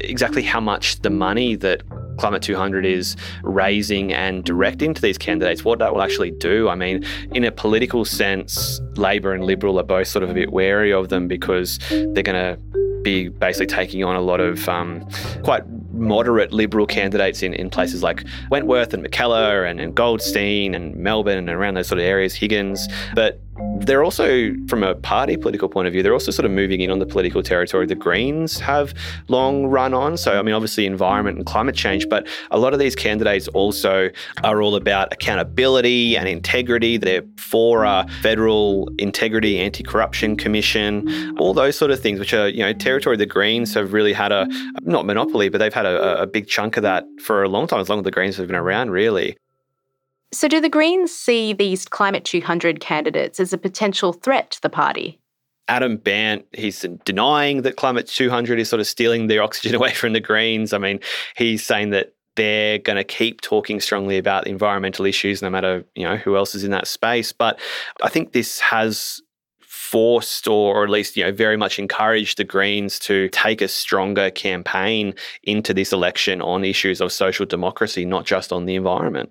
exactly 0.00 0.42
how 0.42 0.60
much 0.60 1.02
the 1.02 1.10
money 1.10 1.56
that 1.56 1.82
Climate 2.18 2.42
200 2.42 2.84
is 2.84 3.16
raising 3.42 4.12
and 4.12 4.44
directing 4.44 4.94
to 4.94 5.02
these 5.02 5.18
candidates, 5.18 5.64
what 5.64 5.78
that 5.78 5.94
will 5.94 6.02
actually 6.02 6.30
do. 6.30 6.68
I 6.68 6.74
mean, 6.74 7.04
in 7.32 7.42
a 7.44 7.50
political 7.50 8.04
sense, 8.04 8.80
Labor 8.96 9.32
and 9.32 9.44
Liberal 9.44 9.80
are 9.80 9.84
both 9.84 10.08
sort 10.08 10.22
of 10.22 10.30
a 10.30 10.34
bit 10.34 10.52
wary 10.52 10.92
of 10.92 11.08
them 11.08 11.26
because 11.26 11.78
they're 11.90 12.22
going 12.22 12.56
to 12.56 12.58
be 13.02 13.28
basically 13.28 13.66
taking 13.66 14.04
on 14.04 14.16
a 14.16 14.20
lot 14.20 14.40
of 14.40 14.68
um, 14.68 15.06
quite 15.42 15.62
moderate 15.92 16.52
Liberal 16.52 16.86
candidates 16.86 17.42
in, 17.42 17.54
in 17.54 17.70
places 17.70 18.02
like 18.02 18.24
Wentworth 18.50 18.94
and 18.94 19.04
Mackellar 19.04 19.68
and, 19.68 19.80
and 19.80 19.94
Goldstein 19.94 20.74
and 20.74 20.96
Melbourne 20.96 21.38
and 21.38 21.48
around 21.48 21.74
those 21.74 21.88
sort 21.88 21.98
of 21.98 22.04
areas, 22.04 22.34
Higgins. 22.34 22.88
But 23.14 23.40
they're 23.86 24.04
also, 24.04 24.54
from 24.68 24.82
a 24.82 24.94
party 24.94 25.36
political 25.36 25.68
point 25.68 25.86
of 25.86 25.92
view, 25.92 26.02
they're 26.02 26.12
also 26.12 26.30
sort 26.30 26.46
of 26.46 26.52
moving 26.52 26.80
in 26.80 26.90
on 26.90 26.98
the 26.98 27.06
political 27.06 27.42
territory 27.42 27.86
the 27.86 27.94
Greens 27.94 28.58
have 28.60 28.94
long 29.28 29.66
run 29.66 29.92
on. 29.94 30.16
So, 30.16 30.38
I 30.38 30.42
mean, 30.42 30.54
obviously, 30.54 30.86
environment 30.86 31.36
and 31.36 31.46
climate 31.46 31.74
change, 31.74 32.08
but 32.08 32.26
a 32.50 32.58
lot 32.58 32.72
of 32.72 32.78
these 32.78 32.94
candidates 32.94 33.48
also 33.48 34.10
are 34.44 34.62
all 34.62 34.76
about 34.76 35.12
accountability 35.12 36.16
and 36.16 36.28
integrity. 36.28 36.96
They're 36.96 37.22
for 37.36 37.84
a 37.84 38.06
federal 38.22 38.88
integrity 38.98 39.58
anti 39.58 39.82
corruption 39.82 40.36
commission, 40.36 41.36
all 41.38 41.54
those 41.54 41.76
sort 41.76 41.90
of 41.90 42.00
things, 42.00 42.18
which 42.18 42.34
are, 42.34 42.48
you 42.48 42.62
know, 42.62 42.72
territory 42.72 43.16
the 43.16 43.26
Greens 43.26 43.74
have 43.74 43.92
really 43.92 44.12
had 44.12 44.32
a, 44.32 44.46
not 44.82 45.06
monopoly, 45.06 45.48
but 45.48 45.58
they've 45.58 45.74
had 45.74 45.86
a, 45.86 46.22
a 46.22 46.26
big 46.26 46.46
chunk 46.46 46.76
of 46.76 46.82
that 46.82 47.04
for 47.20 47.42
a 47.42 47.48
long 47.48 47.66
time, 47.66 47.80
as 47.80 47.88
long 47.88 47.98
as 47.98 48.04
the 48.04 48.10
Greens 48.10 48.36
have 48.36 48.46
been 48.46 48.56
around, 48.56 48.90
really. 48.90 49.36
So, 50.32 50.48
do 50.48 50.60
the 50.60 50.68
Greens 50.68 51.14
see 51.14 51.52
these 51.52 51.84
Climate 51.84 52.24
200 52.24 52.80
candidates 52.80 53.38
as 53.38 53.52
a 53.52 53.58
potential 53.58 54.12
threat 54.12 54.50
to 54.52 54.62
the 54.62 54.70
party? 54.70 55.20
Adam 55.68 55.96
Bandt, 55.96 56.46
he's 56.52 56.84
denying 57.04 57.62
that 57.62 57.76
Climate 57.76 58.06
200 58.06 58.58
is 58.58 58.68
sort 58.68 58.80
of 58.80 58.86
stealing 58.86 59.26
their 59.26 59.42
oxygen 59.42 59.74
away 59.76 59.92
from 59.92 60.14
the 60.14 60.20
Greens. 60.20 60.72
I 60.72 60.78
mean, 60.78 61.00
he's 61.36 61.64
saying 61.64 61.90
that 61.90 62.14
they're 62.36 62.78
going 62.78 62.96
to 62.96 63.04
keep 63.04 63.42
talking 63.42 63.78
strongly 63.78 64.16
about 64.16 64.46
environmental 64.46 65.04
issues 65.04 65.42
no 65.42 65.50
matter, 65.50 65.84
you 65.94 66.04
know, 66.04 66.16
who 66.16 66.36
else 66.36 66.54
is 66.54 66.64
in 66.64 66.70
that 66.70 66.86
space. 66.86 67.30
But 67.32 67.60
I 68.02 68.08
think 68.08 68.32
this 68.32 68.58
has 68.60 69.20
forced 69.60 70.48
or, 70.48 70.84
at 70.84 70.88
least 70.88 71.18
you 71.18 71.22
know 71.22 71.32
very 71.32 71.58
much 71.58 71.78
encouraged 71.78 72.38
the 72.38 72.44
Greens 72.44 72.98
to 73.00 73.28
take 73.28 73.60
a 73.60 73.68
stronger 73.68 74.30
campaign 74.30 75.14
into 75.42 75.74
this 75.74 75.92
election 75.92 76.40
on 76.40 76.64
issues 76.64 77.02
of 77.02 77.12
social 77.12 77.44
democracy, 77.44 78.06
not 78.06 78.24
just 78.24 78.52
on 78.52 78.64
the 78.64 78.74
environment. 78.74 79.30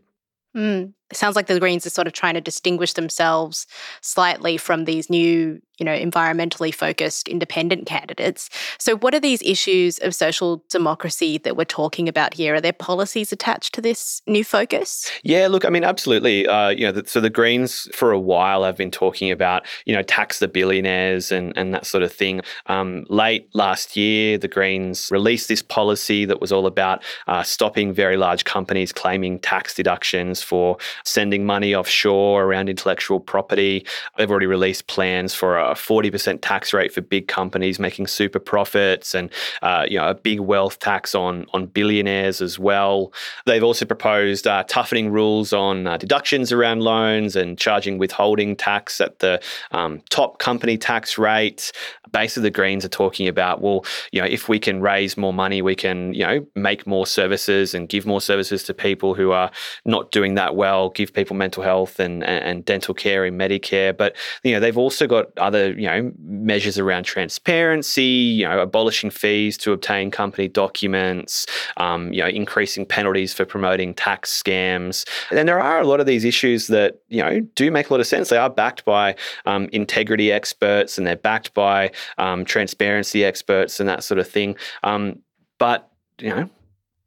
Mm. 0.55 0.93
It 1.09 1.17
sounds 1.17 1.35
like 1.35 1.47
the 1.47 1.59
Greens 1.59 1.85
are 1.85 1.89
sort 1.89 2.07
of 2.07 2.13
trying 2.13 2.33
to 2.33 2.41
distinguish 2.41 2.93
themselves 2.93 3.67
slightly 4.01 4.57
from 4.57 4.85
these 4.85 5.09
new 5.09 5.61
you 5.81 5.85
know, 5.85 5.97
environmentally 5.97 6.71
focused 6.71 7.27
independent 7.27 7.87
candidates. 7.87 8.51
So, 8.77 8.97
what 8.97 9.15
are 9.15 9.19
these 9.19 9.41
issues 9.41 9.97
of 9.97 10.13
social 10.13 10.63
democracy 10.69 11.39
that 11.39 11.57
we're 11.57 11.65
talking 11.65 12.07
about 12.07 12.35
here? 12.35 12.53
Are 12.53 12.61
there 12.61 12.71
policies 12.71 13.31
attached 13.31 13.73
to 13.73 13.81
this 13.81 14.21
new 14.27 14.43
focus? 14.43 15.09
Yeah, 15.23 15.47
look, 15.47 15.65
I 15.65 15.69
mean, 15.69 15.83
absolutely. 15.83 16.45
Uh, 16.45 16.69
you 16.69 16.85
know, 16.85 16.91
the, 16.91 17.07
so 17.07 17.19
the 17.19 17.31
Greens 17.31 17.89
for 17.95 18.11
a 18.11 18.19
while 18.19 18.63
have 18.63 18.77
been 18.77 18.91
talking 18.91 19.31
about, 19.31 19.65
you 19.85 19.95
know, 19.95 20.03
tax 20.03 20.37
the 20.37 20.47
billionaires 20.47 21.31
and, 21.31 21.51
and 21.57 21.73
that 21.73 21.87
sort 21.87 22.03
of 22.03 22.13
thing. 22.13 22.41
Um, 22.67 23.07
late 23.09 23.49
last 23.55 23.97
year, 23.97 24.37
the 24.37 24.47
Greens 24.47 25.09
released 25.09 25.47
this 25.47 25.63
policy 25.63 26.25
that 26.25 26.39
was 26.39 26.51
all 26.51 26.67
about 26.67 27.01
uh, 27.27 27.41
stopping 27.41 27.91
very 27.91 28.17
large 28.17 28.45
companies 28.45 28.93
claiming 28.93 29.39
tax 29.39 29.73
deductions 29.73 30.43
for 30.43 30.77
sending 31.05 31.43
money 31.43 31.73
offshore 31.73 32.43
around 32.43 32.69
intellectual 32.69 33.19
property. 33.19 33.83
They've 34.19 34.29
already 34.29 34.45
released 34.45 34.85
plans 34.85 35.33
for 35.33 35.57
a 35.57 35.70
a 35.71 35.75
40% 35.75 36.39
tax 36.41 36.73
rate 36.73 36.93
for 36.93 37.01
big 37.01 37.27
companies 37.27 37.79
making 37.79 38.07
super 38.07 38.39
profits 38.39 39.15
and 39.15 39.31
uh, 39.61 39.85
you 39.89 39.97
know 39.97 40.07
a 40.07 40.13
big 40.13 40.39
wealth 40.39 40.79
tax 40.79 41.15
on 41.15 41.45
on 41.53 41.65
billionaires 41.65 42.41
as 42.41 42.59
well. 42.59 43.13
They've 43.45 43.63
also 43.63 43.85
proposed 43.85 44.47
uh, 44.47 44.63
toughening 44.67 45.11
rules 45.11 45.53
on 45.53 45.87
uh, 45.87 45.97
deductions 45.97 46.51
around 46.51 46.81
loans 46.81 47.35
and 47.35 47.57
charging 47.57 47.97
withholding 47.97 48.55
tax 48.55 49.01
at 49.01 49.19
the 49.19 49.41
um, 49.71 50.01
top 50.09 50.39
company 50.39 50.77
tax 50.77 51.17
rate. 51.17 51.71
Basically, 52.11 52.43
the 52.43 52.51
Greens 52.51 52.83
are 52.83 52.89
talking 52.89 53.27
about 53.27 53.61
well, 53.61 53.85
you 54.11 54.21
know, 54.21 54.27
if 54.27 54.49
we 54.49 54.59
can 54.59 54.81
raise 54.81 55.17
more 55.17 55.33
money, 55.33 55.61
we 55.61 55.75
can 55.75 56.13
you 56.13 56.25
know 56.25 56.45
make 56.55 56.85
more 56.85 57.07
services 57.07 57.73
and 57.73 57.87
give 57.87 58.05
more 58.05 58.21
services 58.21 58.63
to 58.63 58.73
people 58.73 59.13
who 59.13 59.31
are 59.31 59.51
not 59.85 60.11
doing 60.11 60.35
that 60.35 60.55
well. 60.55 60.89
Give 60.89 61.13
people 61.13 61.35
mental 61.35 61.63
health 61.63 61.99
and 61.99 62.23
and, 62.23 62.43
and 62.43 62.65
dental 62.65 62.93
care 62.93 63.25
and 63.25 63.39
Medicare, 63.39 63.95
but 63.95 64.15
you 64.43 64.53
know 64.53 64.59
they've 64.59 64.77
also 64.77 65.07
got 65.07 65.27
other 65.37 65.50
you 65.59 65.87
know 65.87 66.11
measures 66.19 66.77
around 66.77 67.03
transparency, 67.03 68.03
you 68.03 68.47
know, 68.47 68.59
abolishing 68.59 69.09
fees 69.09 69.57
to 69.59 69.71
obtain 69.71 70.11
company 70.11 70.47
documents, 70.47 71.45
um, 71.77 72.11
you 72.13 72.21
know, 72.21 72.27
increasing 72.27 72.85
penalties 72.85 73.33
for 73.33 73.45
promoting 73.45 73.93
tax 73.93 74.41
scams. 74.41 75.07
And 75.31 75.47
there 75.47 75.59
are 75.59 75.81
a 75.81 75.85
lot 75.85 75.99
of 75.99 76.05
these 76.05 76.25
issues 76.25 76.67
that 76.67 77.01
you 77.09 77.21
know 77.21 77.39
do 77.55 77.71
make 77.71 77.89
a 77.89 77.93
lot 77.93 77.99
of 77.99 78.07
sense. 78.07 78.29
They 78.29 78.37
are 78.37 78.49
backed 78.49 78.85
by 78.85 79.15
um, 79.45 79.69
integrity 79.71 80.31
experts 80.31 80.97
and 80.97 81.05
they're 81.05 81.15
backed 81.15 81.53
by 81.53 81.91
um, 82.17 82.45
transparency 82.45 83.23
experts 83.23 83.79
and 83.79 83.87
that 83.89 84.03
sort 84.03 84.19
of 84.19 84.27
thing. 84.27 84.55
Um, 84.83 85.19
but 85.57 85.89
you 86.19 86.29
know 86.29 86.49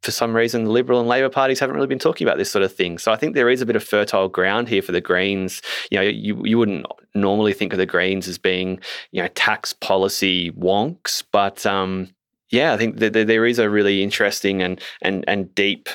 for 0.05 0.11
some 0.11 0.35
reason, 0.35 0.65
the 0.65 0.69
Liberal 0.69 0.99
and 0.99 1.09
Labor 1.09 1.29
parties 1.29 1.59
haven't 1.59 1.75
really 1.75 1.87
been 1.87 1.99
talking 1.99 2.25
about 2.25 2.37
this 2.37 2.51
sort 2.51 2.63
of 2.63 2.73
thing. 2.73 2.99
So 2.99 3.11
I 3.11 3.15
think 3.15 3.33
there 3.33 3.49
is 3.49 3.61
a 3.61 3.65
bit 3.65 3.75
of 3.75 3.83
fertile 3.83 4.29
ground 4.29 4.69
here 4.69 4.83
for 4.83 4.91
the 4.91 5.01
Greens. 5.01 5.63
You 5.89 5.97
know, 5.97 6.03
you, 6.03 6.39
you 6.45 6.59
wouldn't 6.59 6.85
normally 7.15 7.53
think 7.53 7.73
of 7.73 7.79
the 7.79 7.87
Greens 7.87 8.27
as 8.27 8.37
being, 8.37 8.79
you 9.11 9.21
know, 9.21 9.27
tax 9.29 9.73
policy 9.73 10.51
wonks, 10.51 11.23
but 11.31 11.65
um, 11.65 12.13
yeah, 12.49 12.73
I 12.73 12.77
think 12.77 12.99
that 12.99 13.13
there 13.13 13.45
is 13.47 13.57
a 13.57 13.69
really 13.69 14.03
interesting 14.03 14.61
and 14.61 14.79
and 15.01 15.25
and 15.27 15.53
deep 15.55 15.89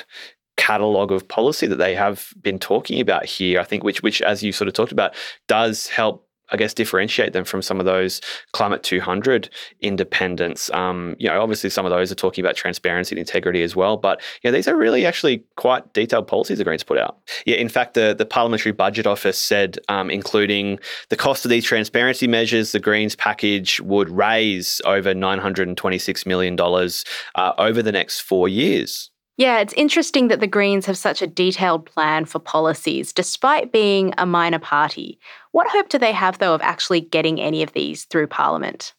catalogue 0.57 1.11
of 1.11 1.27
policy 1.27 1.65
that 1.67 1.77
they 1.77 1.95
have 1.95 2.33
been 2.41 2.59
talking 2.59 2.99
about 2.99 3.25
here. 3.25 3.61
I 3.61 3.63
think 3.63 3.83
which 3.83 4.03
which 4.03 4.21
as 4.21 4.43
you 4.43 4.51
sort 4.51 4.67
of 4.67 4.73
talked 4.73 4.91
about 4.91 5.15
does 5.47 5.87
help 5.87 6.27
I 6.51 6.57
guess, 6.57 6.73
differentiate 6.73 7.33
them 7.33 7.45
from 7.45 7.61
some 7.61 7.79
of 7.79 7.85
those 7.85 8.21
Climate 8.53 8.83
200 8.83 9.49
independents. 9.81 10.69
Um, 10.71 11.15
you 11.19 11.27
know, 11.27 11.41
obviously 11.41 11.69
some 11.69 11.85
of 11.85 11.91
those 11.91 12.11
are 12.11 12.15
talking 12.15 12.43
about 12.43 12.55
transparency 12.55 13.15
and 13.15 13.19
integrity 13.19 13.63
as 13.63 13.75
well, 13.75 13.97
but 13.97 14.21
you 14.41 14.49
know, 14.49 14.55
these 14.55 14.67
are 14.67 14.75
really 14.75 15.05
actually 15.05 15.43
quite 15.55 15.93
detailed 15.93 16.27
policies 16.27 16.57
the 16.57 16.63
Greens 16.63 16.83
put 16.83 16.97
out. 16.97 17.17
Yeah, 17.45 17.55
in 17.55 17.69
fact, 17.69 17.93
the, 17.93 18.15
the 18.17 18.25
Parliamentary 18.25 18.71
Budget 18.71 19.07
Office 19.07 19.37
said, 19.37 19.77
um, 19.89 20.09
including 20.09 20.79
the 21.09 21.17
cost 21.17 21.45
of 21.45 21.49
these 21.49 21.65
transparency 21.65 22.27
measures, 22.27 22.71
the 22.71 22.79
Greens 22.79 23.15
package 23.15 23.79
would 23.81 24.09
raise 24.09 24.81
over 24.85 25.13
$926 25.13 26.25
million 26.25 26.57
uh, 26.59 27.53
over 27.57 27.81
the 27.81 27.91
next 27.91 28.21
four 28.21 28.47
years. 28.47 29.11
Yeah, 29.37 29.59
it's 29.59 29.73
interesting 29.73 30.27
that 30.27 30.39
the 30.39 30.45
Greens 30.45 30.85
have 30.85 30.97
such 30.97 31.21
a 31.21 31.27
detailed 31.27 31.85
plan 31.85 32.25
for 32.25 32.37
policies, 32.37 33.11
despite 33.11 33.71
being 33.71 34.13
a 34.17 34.25
minor 34.25 34.59
party. 34.59 35.19
What 35.51 35.69
hope 35.69 35.89
do 35.89 35.97
they 35.97 36.11
have, 36.13 36.39
though, 36.39 36.53
of 36.53 36.61
actually 36.61 37.01
getting 37.01 37.39
any 37.39 37.63
of 37.63 37.73
these 37.73 38.05
through 38.05 38.27
Parliament? 38.27 38.93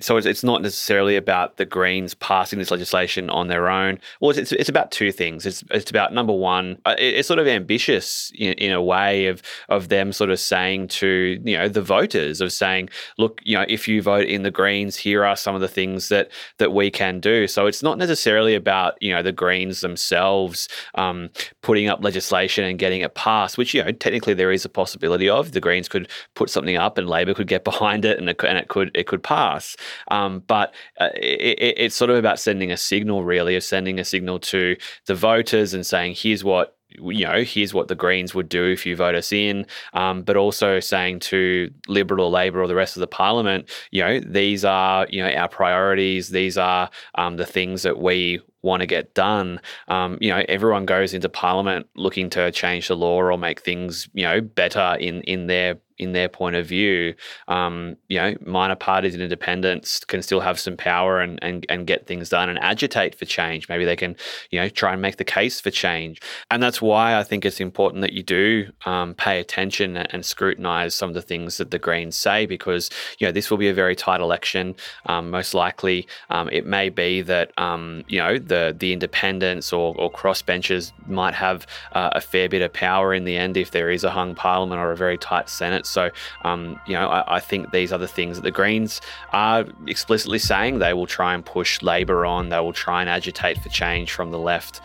So 0.00 0.16
it's, 0.16 0.26
it's 0.26 0.42
not 0.42 0.62
necessarily 0.62 1.16
about 1.16 1.56
the 1.56 1.64
Greens 1.64 2.14
passing 2.14 2.58
this 2.58 2.70
legislation 2.70 3.30
on 3.30 3.48
their 3.48 3.68
own. 3.68 3.98
Well, 4.20 4.36
it's, 4.36 4.52
it's 4.52 4.68
about 4.68 4.90
two 4.90 5.12
things. 5.12 5.46
It's, 5.46 5.62
it's 5.70 5.90
about 5.90 6.12
number 6.12 6.32
one, 6.32 6.78
uh, 6.84 6.94
it's 6.98 7.28
sort 7.28 7.38
of 7.38 7.46
ambitious 7.46 8.32
in, 8.34 8.54
in 8.54 8.72
a 8.72 8.82
way 8.82 9.26
of 9.26 9.42
of 9.68 9.88
them 9.88 10.12
sort 10.12 10.30
of 10.30 10.40
saying 10.40 10.88
to 10.88 11.40
you 11.44 11.56
know 11.56 11.68
the 11.68 11.82
voters 11.82 12.40
of 12.40 12.52
saying, 12.52 12.88
look, 13.18 13.40
you 13.44 13.56
know, 13.56 13.64
if 13.68 13.86
you 13.86 14.02
vote 14.02 14.26
in 14.26 14.42
the 14.42 14.50
Greens, 14.50 14.96
here 14.96 15.24
are 15.24 15.36
some 15.36 15.54
of 15.54 15.60
the 15.60 15.68
things 15.68 16.08
that 16.08 16.30
that 16.58 16.72
we 16.72 16.90
can 16.90 17.20
do. 17.20 17.46
So 17.46 17.66
it's 17.66 17.82
not 17.82 17.98
necessarily 17.98 18.54
about 18.54 19.00
you 19.02 19.12
know 19.12 19.22
the 19.22 19.32
Greens 19.32 19.80
themselves 19.80 20.68
um, 20.94 21.30
putting 21.62 21.88
up 21.88 22.02
legislation 22.02 22.64
and 22.64 22.78
getting 22.78 23.02
it 23.02 23.14
passed, 23.14 23.58
which 23.58 23.74
you 23.74 23.82
know 23.84 23.92
technically 23.92 24.34
there 24.34 24.52
is 24.52 24.64
a 24.64 24.68
possibility 24.68 25.28
of. 25.28 25.52
The 25.52 25.60
Greens 25.60 25.88
could 25.88 26.08
put 26.34 26.50
something 26.50 26.76
up 26.76 26.98
and 26.98 27.08
Labor 27.08 27.34
could 27.34 27.48
get 27.48 27.64
behind 27.72 28.04
it 28.04 28.18
and 28.18 28.28
it, 28.28 28.42
and 28.42 28.58
it 28.58 28.68
could 28.68 28.90
it 28.94 29.06
could 29.06 29.22
pass. 29.22 29.76
Um, 30.08 30.42
but 30.46 30.74
uh, 30.98 31.10
it, 31.14 31.74
it's 31.76 31.94
sort 31.94 32.10
of 32.10 32.16
about 32.16 32.38
sending 32.38 32.70
a 32.70 32.76
signal, 32.76 33.24
really, 33.24 33.56
of 33.56 33.64
sending 33.64 33.98
a 33.98 34.04
signal 34.04 34.38
to 34.40 34.76
the 35.06 35.14
voters 35.14 35.74
and 35.74 35.86
saying, 35.86 36.14
here's 36.16 36.44
what 36.44 36.76
you 36.98 37.26
know, 37.26 37.42
here's 37.42 37.72
what 37.72 37.88
the 37.88 37.94
Greens 37.94 38.34
would 38.34 38.48
do 38.48 38.66
if 38.66 38.84
you 38.84 38.94
vote 38.96 39.14
us 39.14 39.32
in, 39.32 39.66
um, 39.94 40.22
but 40.22 40.36
also 40.36 40.80
saying 40.80 41.20
to 41.20 41.70
Liberal 41.88 42.26
or 42.26 42.30
Labor 42.30 42.62
or 42.62 42.68
the 42.68 42.74
rest 42.74 42.96
of 42.96 43.00
the 43.00 43.06
Parliament, 43.06 43.70
you 43.90 44.02
know, 44.02 44.20
these 44.20 44.64
are 44.64 45.06
you 45.08 45.22
know 45.22 45.30
our 45.30 45.48
priorities. 45.48 46.28
These 46.28 46.58
are 46.58 46.90
um, 47.14 47.36
the 47.36 47.46
things 47.46 47.82
that 47.82 47.98
we 47.98 48.40
want 48.62 48.80
to 48.80 48.86
get 48.86 49.14
done. 49.14 49.60
Um, 49.88 50.18
you 50.20 50.30
know, 50.30 50.44
everyone 50.48 50.86
goes 50.86 51.14
into 51.14 51.28
Parliament 51.28 51.86
looking 51.94 52.30
to 52.30 52.50
change 52.52 52.88
the 52.88 52.96
law 52.96 53.16
or 53.16 53.36
make 53.36 53.60
things 53.60 54.08
you 54.14 54.24
know 54.24 54.40
better 54.40 54.96
in 54.98 55.22
in 55.22 55.46
their 55.46 55.78
in 56.02 56.12
their 56.12 56.28
point 56.28 56.56
of 56.56 56.66
view, 56.66 57.14
um, 57.48 57.96
you 58.08 58.18
know, 58.18 58.34
minor 58.44 58.74
parties 58.74 59.14
and 59.14 59.22
independents 59.22 60.04
can 60.04 60.22
still 60.22 60.40
have 60.40 60.58
some 60.58 60.76
power 60.76 61.20
and, 61.20 61.38
and 61.42 61.64
and 61.68 61.86
get 61.86 62.06
things 62.06 62.28
done 62.28 62.48
and 62.48 62.58
agitate 62.58 63.14
for 63.14 63.24
change. 63.24 63.68
Maybe 63.68 63.84
they 63.84 63.96
can, 63.96 64.16
you 64.50 64.60
know, 64.60 64.68
try 64.68 64.92
and 64.92 65.00
make 65.00 65.16
the 65.16 65.24
case 65.24 65.60
for 65.60 65.70
change. 65.70 66.20
And 66.50 66.62
that's 66.62 66.82
why 66.82 67.16
I 67.16 67.22
think 67.22 67.44
it's 67.44 67.60
important 67.60 68.02
that 68.02 68.12
you 68.12 68.22
do 68.22 68.70
um, 68.84 69.14
pay 69.14 69.38
attention 69.40 69.96
and 69.96 70.24
scrutinise 70.24 70.94
some 70.94 71.10
of 71.10 71.14
the 71.14 71.22
things 71.22 71.58
that 71.58 71.70
the 71.70 71.78
Greens 71.78 72.16
say, 72.16 72.46
because 72.46 72.90
you 73.18 73.26
know 73.26 73.32
this 73.32 73.50
will 73.50 73.58
be 73.58 73.68
a 73.68 73.74
very 73.74 73.96
tight 73.96 74.20
election. 74.20 74.74
Um, 75.06 75.30
most 75.30 75.54
likely, 75.54 76.06
um, 76.30 76.48
it 76.50 76.66
may 76.66 76.88
be 76.88 77.22
that 77.22 77.56
um, 77.58 78.04
you 78.08 78.18
know 78.18 78.38
the 78.52 78.76
the 78.78 78.92
independents 78.92 79.72
or, 79.72 79.94
or 79.96 80.12
crossbenchers 80.12 80.92
might 81.06 81.32
have 81.32 81.66
uh, 81.92 82.10
a 82.12 82.20
fair 82.20 82.48
bit 82.50 82.60
of 82.60 82.70
power 82.72 83.14
in 83.14 83.24
the 83.24 83.36
end 83.36 83.56
if 83.56 83.70
there 83.70 83.90
is 83.90 84.04
a 84.04 84.10
hung 84.10 84.34
parliament 84.34 84.78
or 84.78 84.92
a 84.92 84.96
very 84.96 85.16
tight 85.16 85.48
Senate. 85.48 85.86
So, 85.86 86.10
um, 86.44 86.78
you 86.86 86.92
know, 86.92 87.08
I, 87.08 87.36
I, 87.36 87.40
think 87.40 87.70
these 87.72 87.92
are 87.92 87.98
the 87.98 88.12
things 88.18 88.36
that 88.36 88.42
the 88.42 88.50
Greens 88.50 89.00
are 89.32 89.64
explicitly 89.86 90.38
saying 90.38 90.80
they 90.80 90.92
will 90.92 91.06
try 91.06 91.34
and 91.34 91.42
push 91.42 91.80
Labor 91.80 92.26
on, 92.26 92.50
they 92.50 92.60
will 92.60 92.74
try 92.74 93.00
and 93.00 93.08
agitate 93.08 93.58
for 93.62 93.70
change 93.70 94.12
from 94.12 94.30
the 94.30 94.38
left. 94.38 94.82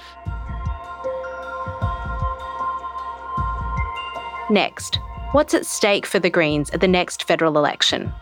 Next, 4.50 5.00
what's 5.34 5.54
at 5.54 5.66
stake 5.66 6.06
for 6.06 6.20
the 6.20 6.30
Greens 6.30 6.70
at 6.70 6.80
the 6.80 6.88
next 6.88 7.26
federal 7.26 7.58
election? 7.58 8.14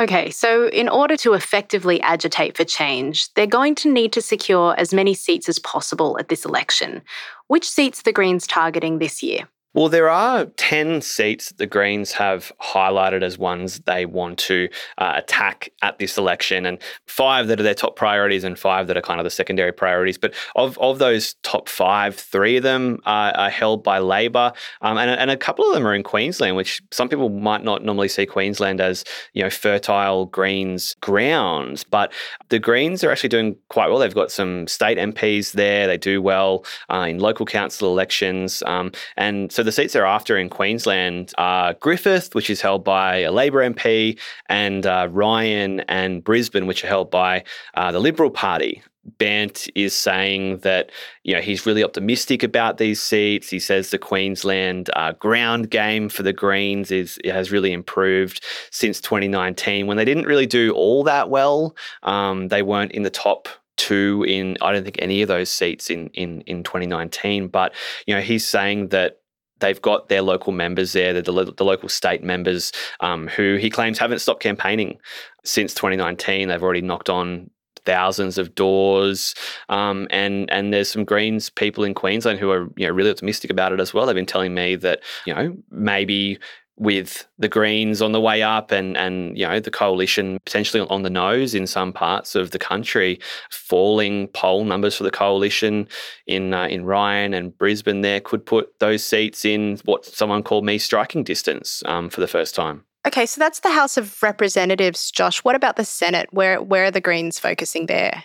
Okay, 0.00 0.30
so 0.30 0.68
in 0.68 0.88
order 0.88 1.16
to 1.18 1.34
effectively 1.34 2.00
agitate 2.00 2.56
for 2.56 2.64
change, 2.64 3.32
they're 3.34 3.46
going 3.46 3.74
to 3.76 3.92
need 3.92 4.12
to 4.14 4.22
secure 4.22 4.74
as 4.78 4.94
many 4.94 5.12
seats 5.12 5.48
as 5.48 5.58
possible 5.58 6.16
at 6.18 6.28
this 6.28 6.44
election. 6.46 7.02
Which 7.48 7.68
seats 7.68 8.02
the 8.02 8.12
Greens 8.12 8.46
targeting 8.46 8.98
this 8.98 9.22
year? 9.22 9.48
Well, 9.74 9.88
there 9.88 10.10
are 10.10 10.44
10 10.44 11.00
seats 11.00 11.48
that 11.48 11.56
the 11.56 11.66
Greens 11.66 12.12
have 12.12 12.52
highlighted 12.60 13.22
as 13.22 13.38
ones 13.38 13.80
they 13.80 14.04
want 14.04 14.38
to 14.40 14.68
uh, 14.98 15.14
attack 15.16 15.70
at 15.80 15.98
this 15.98 16.18
election, 16.18 16.66
and 16.66 16.78
five 17.06 17.46
that 17.46 17.58
are 17.58 17.62
their 17.62 17.74
top 17.74 17.96
priorities 17.96 18.44
and 18.44 18.58
five 18.58 18.86
that 18.88 18.98
are 18.98 19.02
kind 19.02 19.18
of 19.18 19.24
the 19.24 19.30
secondary 19.30 19.72
priorities. 19.72 20.18
But 20.18 20.34
of, 20.56 20.78
of 20.78 20.98
those 20.98 21.34
top 21.42 21.70
five, 21.70 22.14
three 22.14 22.58
of 22.58 22.62
them 22.62 22.98
are, 23.06 23.32
are 23.34 23.48
held 23.48 23.82
by 23.82 23.98
Labor, 23.98 24.52
um, 24.82 24.98
and, 24.98 25.10
and 25.10 25.30
a 25.30 25.38
couple 25.38 25.66
of 25.66 25.72
them 25.72 25.86
are 25.86 25.94
in 25.94 26.02
Queensland, 26.02 26.54
which 26.54 26.82
some 26.90 27.08
people 27.08 27.30
might 27.30 27.64
not 27.64 27.82
normally 27.82 28.08
see 28.08 28.26
Queensland 28.26 28.78
as, 28.78 29.04
you 29.32 29.42
know, 29.42 29.50
fertile 29.50 30.26
Greens 30.26 30.96
grounds. 31.00 31.82
But 31.82 32.12
the 32.50 32.58
Greens 32.58 33.02
are 33.04 33.10
actually 33.10 33.30
doing 33.30 33.56
quite 33.70 33.88
well. 33.88 33.98
They've 33.98 34.14
got 34.14 34.30
some 34.30 34.66
state 34.66 34.98
MPs 34.98 35.52
there, 35.52 35.86
they 35.86 35.96
do 35.96 36.20
well 36.20 36.66
uh, 36.90 37.06
in 37.08 37.20
local 37.20 37.46
council 37.46 37.90
elections. 37.90 38.62
Um, 38.66 38.92
and 39.16 39.50
so 39.50 39.61
so 39.62 39.64
the 39.64 39.70
seats 39.70 39.92
they're 39.92 40.04
after 40.04 40.36
in 40.36 40.48
Queensland 40.48 41.32
are 41.38 41.74
Griffith, 41.74 42.34
which 42.34 42.50
is 42.50 42.60
held 42.60 42.82
by 42.82 43.18
a 43.18 43.30
Labor 43.30 43.60
MP, 43.60 44.18
and 44.48 44.84
uh, 44.84 45.06
Ryan 45.08 45.78
and 45.86 46.24
Brisbane, 46.24 46.66
which 46.66 46.82
are 46.82 46.88
held 46.88 47.12
by 47.12 47.44
uh, 47.74 47.92
the 47.92 48.00
Liberal 48.00 48.28
Party. 48.28 48.82
Bandt 49.18 49.68
is 49.76 49.94
saying 49.94 50.58
that 50.58 50.90
you 51.22 51.32
know 51.32 51.40
he's 51.40 51.64
really 51.64 51.84
optimistic 51.84 52.42
about 52.42 52.78
these 52.78 53.00
seats. 53.00 53.50
He 53.50 53.60
says 53.60 53.90
the 53.90 53.98
Queensland 53.98 54.90
uh, 54.96 55.12
ground 55.12 55.70
game 55.70 56.08
for 56.08 56.24
the 56.24 56.32
Greens 56.32 56.90
is 56.90 57.20
has 57.24 57.52
really 57.52 57.72
improved 57.72 58.44
since 58.72 59.00
2019 59.00 59.86
when 59.86 59.96
they 59.96 60.04
didn't 60.04 60.26
really 60.26 60.46
do 60.46 60.72
all 60.72 61.04
that 61.04 61.30
well. 61.30 61.76
Um, 62.02 62.48
they 62.48 62.62
weren't 62.62 62.90
in 62.90 63.04
the 63.04 63.10
top 63.10 63.48
two 63.76 64.24
in 64.26 64.56
I 64.60 64.72
don't 64.72 64.82
think 64.82 64.98
any 64.98 65.22
of 65.22 65.28
those 65.28 65.50
seats 65.50 65.88
in 65.88 66.08
in 66.08 66.40
in 66.42 66.64
2019. 66.64 67.46
But 67.46 67.74
you 68.06 68.14
know 68.16 68.20
he's 68.20 68.44
saying 68.44 68.88
that 68.88 69.21
they've 69.62 69.80
got 69.80 70.08
their 70.08 70.20
local 70.20 70.52
members 70.52 70.92
there, 70.92 71.14
the, 71.14 71.22
the 71.56 71.64
local 71.64 71.88
state 71.88 72.22
members 72.22 72.72
um, 73.00 73.28
who 73.28 73.56
he 73.56 73.70
claims 73.70 73.98
haven't 73.98 74.18
stopped 74.18 74.42
campaigning 74.42 74.98
since 75.44 75.72
2019. 75.72 76.48
They've 76.48 76.62
already 76.62 76.82
knocked 76.82 77.08
on 77.08 77.50
thousands 77.84 78.38
of 78.38 78.54
doors, 78.54 79.34
um, 79.68 80.06
and 80.10 80.50
and 80.50 80.72
there's 80.72 80.90
some 80.90 81.04
Greens 81.04 81.48
people 81.50 81.84
in 81.84 81.94
Queensland 81.94 82.38
who 82.38 82.50
are 82.50 82.68
you 82.76 82.86
know 82.86 82.92
really 82.92 83.10
optimistic 83.10 83.50
about 83.50 83.72
it 83.72 83.80
as 83.80 83.94
well. 83.94 84.06
They've 84.06 84.14
been 84.14 84.26
telling 84.26 84.54
me 84.54 84.76
that 84.76 85.00
you 85.26 85.34
know 85.34 85.56
maybe 85.70 86.38
with 86.82 87.26
the 87.38 87.48
Greens 87.48 88.02
on 88.02 88.10
the 88.10 88.20
way 88.20 88.42
up 88.42 88.72
and 88.72 88.96
and 88.96 89.38
you 89.38 89.46
know 89.46 89.60
the 89.60 89.70
coalition 89.70 90.38
potentially 90.44 90.86
on 90.90 91.02
the 91.02 91.10
nose 91.10 91.54
in 91.54 91.66
some 91.66 91.92
parts 91.92 92.34
of 92.34 92.50
the 92.50 92.58
country, 92.58 93.20
falling 93.50 94.26
poll 94.28 94.64
numbers 94.64 94.96
for 94.96 95.04
the 95.04 95.10
coalition 95.10 95.88
in 96.26 96.52
uh, 96.52 96.66
in 96.66 96.84
Ryan 96.84 97.34
and 97.34 97.56
Brisbane 97.56 98.00
there 98.00 98.20
could 98.20 98.44
put 98.44 98.78
those 98.80 99.04
seats 99.04 99.44
in 99.44 99.78
what 99.84 100.04
someone 100.04 100.42
called 100.42 100.64
me 100.64 100.76
striking 100.76 101.22
distance 101.22 101.82
um, 101.86 102.10
for 102.10 102.20
the 102.20 102.28
first 102.28 102.54
time. 102.54 102.84
Okay, 103.06 103.26
so 103.26 103.40
that's 103.40 103.60
the 103.60 103.70
House 103.70 103.96
of 103.96 104.22
Representatives, 104.22 105.10
Josh. 105.10 105.42
What 105.42 105.56
about 105.56 105.76
the 105.76 105.84
Senate? 105.84 106.28
Where 106.32 106.60
where 106.60 106.84
are 106.84 106.90
the 106.90 107.00
Greens 107.00 107.38
focusing 107.38 107.86
there? 107.86 108.24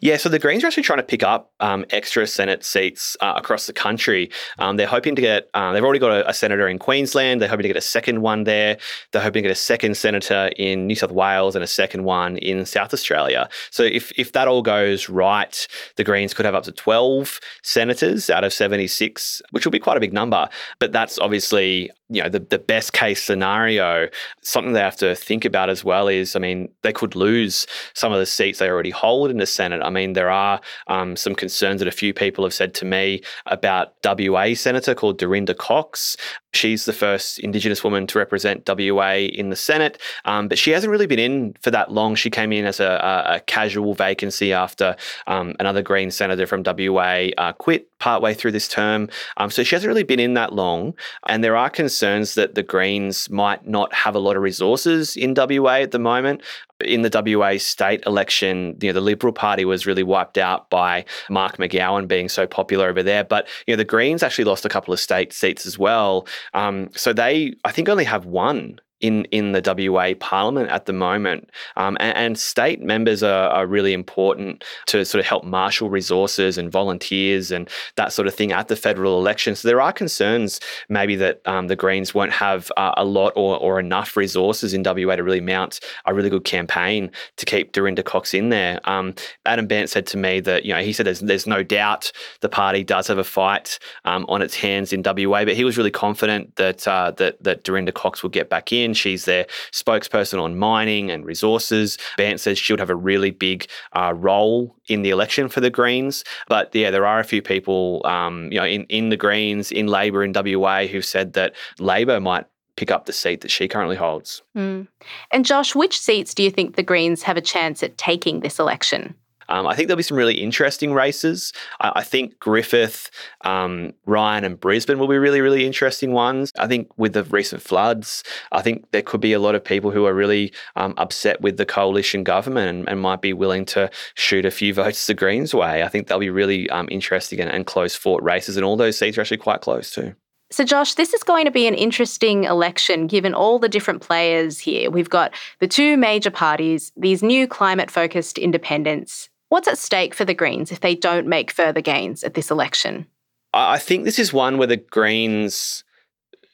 Yeah, 0.00 0.16
so 0.16 0.28
the 0.28 0.38
Greens 0.38 0.64
are 0.64 0.66
actually 0.66 0.82
trying 0.82 0.98
to 0.98 1.04
pick 1.04 1.22
up 1.22 1.52
um, 1.60 1.84
extra 1.90 2.26
Senate 2.26 2.64
seats 2.64 3.16
uh, 3.20 3.34
across 3.36 3.66
the 3.66 3.72
country. 3.72 4.30
Um, 4.58 4.76
they're 4.76 4.86
hoping 4.86 5.14
to 5.14 5.22
get, 5.22 5.48
uh, 5.54 5.72
they've 5.72 5.84
already 5.84 5.98
got 5.98 6.12
a, 6.12 6.28
a, 6.28 6.34
senator 6.34 6.68
in 6.68 6.78
Queensland. 6.78 7.40
They're 7.40 7.48
hoping 7.48 7.62
to 7.62 7.68
get 7.68 7.76
a 7.76 7.80
second 7.80 8.20
one 8.20 8.44
there. 8.44 8.78
They're 9.12 9.22
hoping 9.22 9.42
to 9.42 9.48
get 9.48 9.52
a 9.52 9.60
second 9.60 9.96
senator 9.96 10.50
in 10.56 10.86
New 10.86 10.94
South 10.94 11.12
Wales 11.12 11.54
and 11.54 11.64
a 11.64 11.68
second 11.68 12.04
one 12.04 12.38
in 12.38 12.64
South 12.66 12.92
Australia. 12.92 13.48
So 13.70 13.82
if, 13.82 14.12
if 14.18 14.32
that 14.32 14.48
all 14.48 14.62
goes 14.62 15.08
right, 15.08 15.66
the 15.96 16.04
Greens 16.04 16.34
could 16.34 16.44
have 16.44 16.54
up 16.54 16.64
to 16.64 16.72
12 16.72 17.40
senators 17.62 18.30
out 18.30 18.44
of 18.44 18.52
76, 18.52 19.42
which 19.50 19.64
will 19.64 19.72
be 19.72 19.78
quite 19.78 19.96
a 19.96 20.00
big 20.00 20.12
number. 20.12 20.48
But 20.78 20.92
that's 20.92 21.18
obviously 21.18 21.90
you 22.10 22.22
know 22.22 22.28
the, 22.28 22.40
the 22.40 22.58
best 22.58 22.94
case 22.94 23.22
scenario 23.22 24.08
something 24.42 24.72
they 24.72 24.80
have 24.80 24.96
to 24.96 25.14
think 25.14 25.44
about 25.44 25.68
as 25.68 25.84
well 25.84 26.08
is 26.08 26.34
i 26.34 26.38
mean 26.38 26.68
they 26.82 26.92
could 26.92 27.14
lose 27.14 27.66
some 27.92 28.12
of 28.12 28.18
the 28.18 28.24
seats 28.24 28.58
they 28.58 28.70
already 28.70 28.90
hold 28.90 29.30
in 29.30 29.36
the 29.36 29.44
senate 29.46 29.67
i 29.72 29.90
mean 29.90 30.12
there 30.12 30.30
are 30.30 30.60
um, 30.86 31.16
some 31.16 31.34
concerns 31.34 31.80
that 31.80 31.88
a 31.88 31.92
few 31.92 32.12
people 32.12 32.44
have 32.44 32.54
said 32.54 32.74
to 32.74 32.84
me 32.84 33.20
about 33.46 33.94
wa 34.04 34.54
senator 34.54 34.94
called 34.94 35.18
dorinda 35.18 35.54
cox 35.54 36.16
She's 36.54 36.86
the 36.86 36.94
first 36.94 37.38
Indigenous 37.40 37.84
woman 37.84 38.06
to 38.06 38.18
represent 38.18 38.66
WA 38.66 39.12
in 39.12 39.50
the 39.50 39.56
Senate, 39.56 40.00
um, 40.24 40.48
but 40.48 40.58
she 40.58 40.70
hasn't 40.70 40.90
really 40.90 41.06
been 41.06 41.18
in 41.18 41.54
for 41.60 41.70
that 41.70 41.92
long. 41.92 42.14
She 42.14 42.30
came 42.30 42.52
in 42.52 42.64
as 42.64 42.80
a, 42.80 42.86
a, 42.86 43.34
a 43.34 43.40
casual 43.40 43.92
vacancy 43.92 44.54
after 44.54 44.96
um, 45.26 45.54
another 45.60 45.82
Green 45.82 46.10
senator 46.10 46.46
from 46.46 46.62
WA 46.64 47.28
uh, 47.36 47.52
quit 47.52 47.86
partway 47.98 48.32
through 48.32 48.52
this 48.52 48.66
term. 48.66 49.10
Um, 49.36 49.50
so 49.50 49.62
she 49.62 49.74
hasn't 49.74 49.88
really 49.88 50.04
been 50.04 50.20
in 50.20 50.34
that 50.34 50.54
long. 50.54 50.94
And 51.26 51.44
there 51.44 51.56
are 51.56 51.68
concerns 51.68 52.34
that 52.34 52.54
the 52.54 52.62
Greens 52.62 53.28
might 53.28 53.66
not 53.66 53.92
have 53.92 54.14
a 54.14 54.18
lot 54.18 54.36
of 54.36 54.42
resources 54.42 55.16
in 55.16 55.34
WA 55.36 55.80
at 55.80 55.90
the 55.90 55.98
moment 55.98 56.42
in 56.80 57.02
the 57.02 57.36
WA 57.36 57.58
state 57.58 58.02
election, 58.06 58.76
you 58.80 58.88
know, 58.88 58.92
the 58.92 59.00
Liberal 59.00 59.32
Party 59.32 59.64
was 59.64 59.86
really 59.86 60.02
wiped 60.02 60.38
out 60.38 60.70
by 60.70 61.04
Mark 61.28 61.56
McGowan 61.56 62.06
being 62.06 62.28
so 62.28 62.46
popular 62.46 62.88
over 62.88 63.02
there. 63.02 63.24
But 63.24 63.48
you 63.66 63.72
know, 63.72 63.76
the 63.76 63.84
Greens 63.84 64.22
actually 64.22 64.44
lost 64.44 64.64
a 64.64 64.68
couple 64.68 64.94
of 64.94 65.00
state 65.00 65.32
seats 65.32 65.66
as 65.66 65.78
well. 65.78 66.26
Um, 66.54 66.90
so 66.94 67.12
they, 67.12 67.54
I 67.64 67.72
think, 67.72 67.88
only 67.88 68.04
have 68.04 68.26
one 68.26 68.80
in 69.00 69.24
in 69.26 69.52
the 69.52 69.62
WA 69.90 70.14
Parliament 70.18 70.70
at 70.70 70.86
the 70.86 70.92
moment, 70.92 71.50
um, 71.76 71.96
and, 72.00 72.16
and, 72.16 72.38
state 72.38 72.80
members 72.80 73.22
are, 73.22 73.48
are, 73.50 73.66
really 73.66 73.92
important 73.92 74.64
to 74.86 75.04
sort 75.04 75.20
of 75.20 75.26
help 75.26 75.44
marshal 75.44 75.90
resources 75.90 76.56
and 76.56 76.70
volunteers 76.70 77.50
and 77.50 77.68
that 77.96 78.12
sort 78.12 78.26
of 78.26 78.34
thing 78.34 78.52
at 78.52 78.68
the 78.68 78.76
federal 78.76 79.18
election. 79.18 79.54
So 79.54 79.68
there 79.68 79.80
are 79.80 79.92
concerns 79.92 80.60
maybe 80.88 81.16
that 81.16 81.40
um, 81.46 81.68
the 81.68 81.76
Greens 81.76 82.14
won't 82.14 82.32
have 82.32 82.70
uh, 82.76 82.94
a 82.96 83.04
lot 83.04 83.32
or, 83.36 83.58
or 83.58 83.78
enough 83.78 84.16
resources 84.16 84.72
in 84.72 84.82
WA 84.82 85.16
to 85.16 85.22
really 85.22 85.40
mount 85.40 85.80
a 86.06 86.14
really 86.14 86.30
good 86.30 86.44
campaign 86.44 87.10
to 87.36 87.46
keep 87.46 87.72
Dorinda 87.72 88.02
Cox 88.02 88.34
in 88.34 88.48
there. 88.48 88.80
Um, 88.84 89.14
Adam 89.46 89.66
Bandt 89.66 89.90
said 89.90 90.06
to 90.08 90.16
me 90.16 90.40
that 90.40 90.64
you 90.64 90.72
know 90.72 90.82
he 90.82 90.92
said 90.92 91.06
there's 91.06 91.20
there's 91.20 91.46
no 91.46 91.62
doubt 91.62 92.10
the 92.40 92.48
party 92.48 92.84
does 92.84 93.06
have 93.06 93.18
a 93.18 93.24
fight 93.24 93.78
um, 94.04 94.24
on 94.28 94.42
its 94.42 94.54
hands 94.54 94.92
in 94.92 95.02
WA, 95.04 95.44
but 95.44 95.54
he 95.54 95.64
was 95.64 95.76
really 95.76 95.90
confident 95.90 96.56
that 96.56 96.86
uh, 96.88 97.12
that 97.12 97.42
that 97.42 97.64
Dorinda 97.64 97.92
Cox 97.92 98.22
will 98.22 98.30
get 98.30 98.48
back 98.48 98.72
in. 98.72 98.87
She's 98.94 99.24
their 99.24 99.46
spokesperson 99.72 100.42
on 100.42 100.58
mining 100.58 101.10
and 101.10 101.24
resources. 101.24 101.98
Bandt 102.16 102.40
says 102.40 102.58
she'll 102.58 102.78
have 102.78 102.90
a 102.90 102.96
really 102.96 103.30
big 103.30 103.66
uh, 103.92 104.12
role 104.14 104.74
in 104.88 105.02
the 105.02 105.10
election 105.10 105.48
for 105.48 105.60
the 105.60 105.70
Greens. 105.70 106.24
But 106.48 106.74
yeah, 106.74 106.90
there 106.90 107.06
are 107.06 107.20
a 107.20 107.24
few 107.24 107.42
people, 107.42 108.02
um, 108.04 108.50
you 108.52 108.58
know, 108.58 108.66
in, 108.66 108.84
in 108.84 109.08
the 109.08 109.16
Greens, 109.16 109.70
in 109.70 109.86
Labor 109.86 110.24
in 110.24 110.32
WA, 110.34 110.86
who've 110.86 111.04
said 111.04 111.34
that 111.34 111.54
Labor 111.78 112.20
might 112.20 112.46
pick 112.76 112.90
up 112.92 113.06
the 113.06 113.12
seat 113.12 113.40
that 113.40 113.50
she 113.50 113.66
currently 113.66 113.96
holds. 113.96 114.42
Mm. 114.56 114.86
And 115.32 115.44
Josh, 115.44 115.74
which 115.74 115.98
seats 115.98 116.32
do 116.32 116.44
you 116.44 116.50
think 116.50 116.76
the 116.76 116.82
Greens 116.82 117.24
have 117.24 117.36
a 117.36 117.40
chance 117.40 117.82
at 117.82 117.98
taking 117.98 118.40
this 118.40 118.60
election? 118.60 119.16
Um, 119.48 119.66
I 119.66 119.74
think 119.74 119.88
there'll 119.88 119.96
be 119.96 120.02
some 120.02 120.16
really 120.16 120.40
interesting 120.40 120.92
races. 120.92 121.52
I, 121.80 121.92
I 121.96 122.02
think 122.02 122.38
Griffith, 122.38 123.10
um, 123.42 123.92
Ryan, 124.06 124.44
and 124.44 124.60
Brisbane 124.60 124.98
will 124.98 125.08
be 125.08 125.18
really, 125.18 125.40
really 125.40 125.66
interesting 125.66 126.12
ones. 126.12 126.52
I 126.58 126.66
think 126.66 126.90
with 126.98 127.12
the 127.12 127.24
recent 127.24 127.62
floods, 127.62 128.22
I 128.52 128.62
think 128.62 128.90
there 128.90 129.02
could 129.02 129.20
be 129.20 129.32
a 129.32 129.38
lot 129.38 129.54
of 129.54 129.64
people 129.64 129.90
who 129.90 130.06
are 130.06 130.14
really 130.14 130.52
um, 130.76 130.94
upset 130.96 131.40
with 131.40 131.56
the 131.56 131.66
coalition 131.66 132.24
government 132.24 132.68
and, 132.68 132.88
and, 132.88 132.98
might 133.00 133.22
be 133.22 133.32
willing 133.32 133.64
to 133.64 133.88
shoot 134.14 134.44
a 134.44 134.50
few 134.50 134.74
votes 134.82 135.06
the 135.06 135.14
Greens 135.14 135.54
way. 135.54 135.82
I 135.82 135.88
think 135.88 136.08
they'll 136.08 136.18
be 136.18 136.30
really 136.30 136.68
um, 136.70 136.88
interesting 136.90 137.40
and, 137.40 137.50
and 137.50 137.66
close 137.66 137.94
fought 137.94 138.22
races, 138.22 138.56
and 138.56 138.64
all 138.64 138.76
those 138.76 138.98
seats 138.98 139.16
are 139.16 139.20
actually 139.20 139.38
quite 139.38 139.60
close 139.60 139.90
too. 139.90 140.14
So, 140.50 140.64
Josh, 140.64 140.94
this 140.94 141.12
is 141.12 141.22
going 141.22 141.44
to 141.44 141.50
be 141.50 141.66
an 141.66 141.74
interesting 141.74 142.44
election 142.44 143.06
given 143.06 143.34
all 143.34 143.58
the 143.58 143.68
different 143.68 144.00
players 144.00 144.58
here. 144.58 144.90
We've 144.90 145.10
got 145.10 145.34
the 145.58 145.68
two 145.68 145.98
major 145.98 146.30
parties, 146.30 146.90
these 146.96 147.22
new 147.22 147.46
climate 147.46 147.90
focused 147.90 148.38
independents, 148.38 149.28
What's 149.48 149.68
at 149.68 149.78
stake 149.78 150.14
for 150.14 150.24
the 150.24 150.34
Greens 150.34 150.70
if 150.70 150.80
they 150.80 150.94
don't 150.94 151.26
make 151.26 151.50
further 151.50 151.80
gains 151.80 152.22
at 152.22 152.34
this 152.34 152.50
election? 152.50 153.06
I 153.54 153.78
think 153.78 154.04
this 154.04 154.18
is 154.18 154.32
one 154.32 154.58
where 154.58 154.66
the 154.66 154.76
Greens 154.76 155.84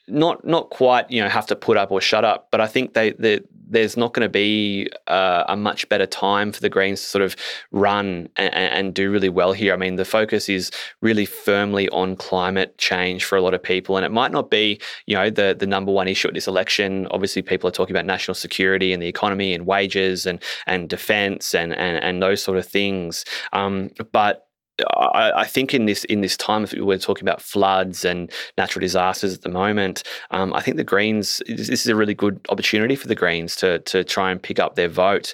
not 0.07 0.45
not 0.45 0.69
quite 0.69 1.09
you 1.09 1.21
know 1.21 1.29
have 1.29 1.47
to 1.47 1.55
put 1.55 1.77
up 1.77 1.91
or 1.91 2.01
shut 2.01 2.23
up, 2.23 2.47
but 2.51 2.61
I 2.61 2.67
think 2.67 2.93
they, 2.93 3.11
they 3.11 3.39
there's 3.67 3.97
not 3.97 4.13
going 4.13 4.25
to 4.25 4.29
be 4.29 4.87
uh, 5.07 5.43
a 5.47 5.55
much 5.55 5.89
better 5.89 6.05
time 6.05 6.51
for 6.51 6.61
the 6.61 6.69
Greens 6.69 7.01
to 7.01 7.07
sort 7.07 7.23
of 7.23 7.35
run 7.71 8.29
and, 8.37 8.53
and, 8.53 8.93
do 8.93 9.11
really 9.11 9.29
well 9.29 9.53
here. 9.53 9.73
I 9.73 9.77
mean, 9.77 9.95
the 9.95 10.05
focus 10.05 10.47
is 10.47 10.69
really 11.01 11.25
firmly 11.25 11.89
on 11.89 12.15
climate 12.15 12.77
change 12.77 13.25
for 13.25 13.35
a 13.35 13.41
lot 13.41 13.55
of 13.55 13.63
people, 13.63 13.97
and 13.97 14.05
it 14.05 14.11
might 14.11 14.31
not 14.31 14.51
be 14.51 14.79
you 15.07 15.15
know 15.15 15.29
the 15.29 15.55
the 15.57 15.67
number 15.67 15.91
one 15.91 16.07
issue 16.07 16.27
at 16.27 16.33
this 16.33 16.47
election. 16.47 17.07
Obviously, 17.11 17.41
people 17.41 17.67
are 17.67 17.71
talking 17.71 17.95
about 17.95 18.05
national 18.05 18.35
security 18.35 18.93
and 18.93 19.01
the 19.01 19.07
economy 19.07 19.53
and 19.53 19.65
wages 19.65 20.25
and 20.25 20.41
and 20.67 20.87
defence 20.89 21.55
and, 21.55 21.73
and 21.73 22.03
and 22.03 22.21
those 22.21 22.43
sort 22.43 22.57
of 22.57 22.67
things. 22.67 23.25
Um, 23.53 23.89
but 24.11 24.47
I, 24.91 25.31
I, 25.35 25.45
think 25.45 25.73
in 25.73 25.85
this 25.85 26.03
in 26.05 26.21
this 26.21 26.35
time, 26.35 26.63
if 26.63 26.73
we're 26.73 26.97
talking 26.97 27.23
about 27.23 27.41
floods 27.41 28.03
and 28.03 28.31
natural 28.57 28.81
disasters 28.81 29.33
at 29.33 29.41
the 29.41 29.49
moment, 29.49 30.03
um, 30.31 30.53
I 30.53 30.61
think 30.61 30.77
the 30.77 30.83
Greens 30.83 31.41
this 31.47 31.69
is 31.69 31.87
a 31.87 31.95
really 31.95 32.13
good 32.13 32.39
opportunity 32.49 32.95
for 32.95 33.07
the 33.07 33.15
Greens 33.15 33.55
to 33.57 33.79
to 33.79 34.03
try 34.03 34.31
and 34.31 34.41
pick 34.41 34.59
up 34.59 34.75
their 34.75 34.89
vote. 34.89 35.33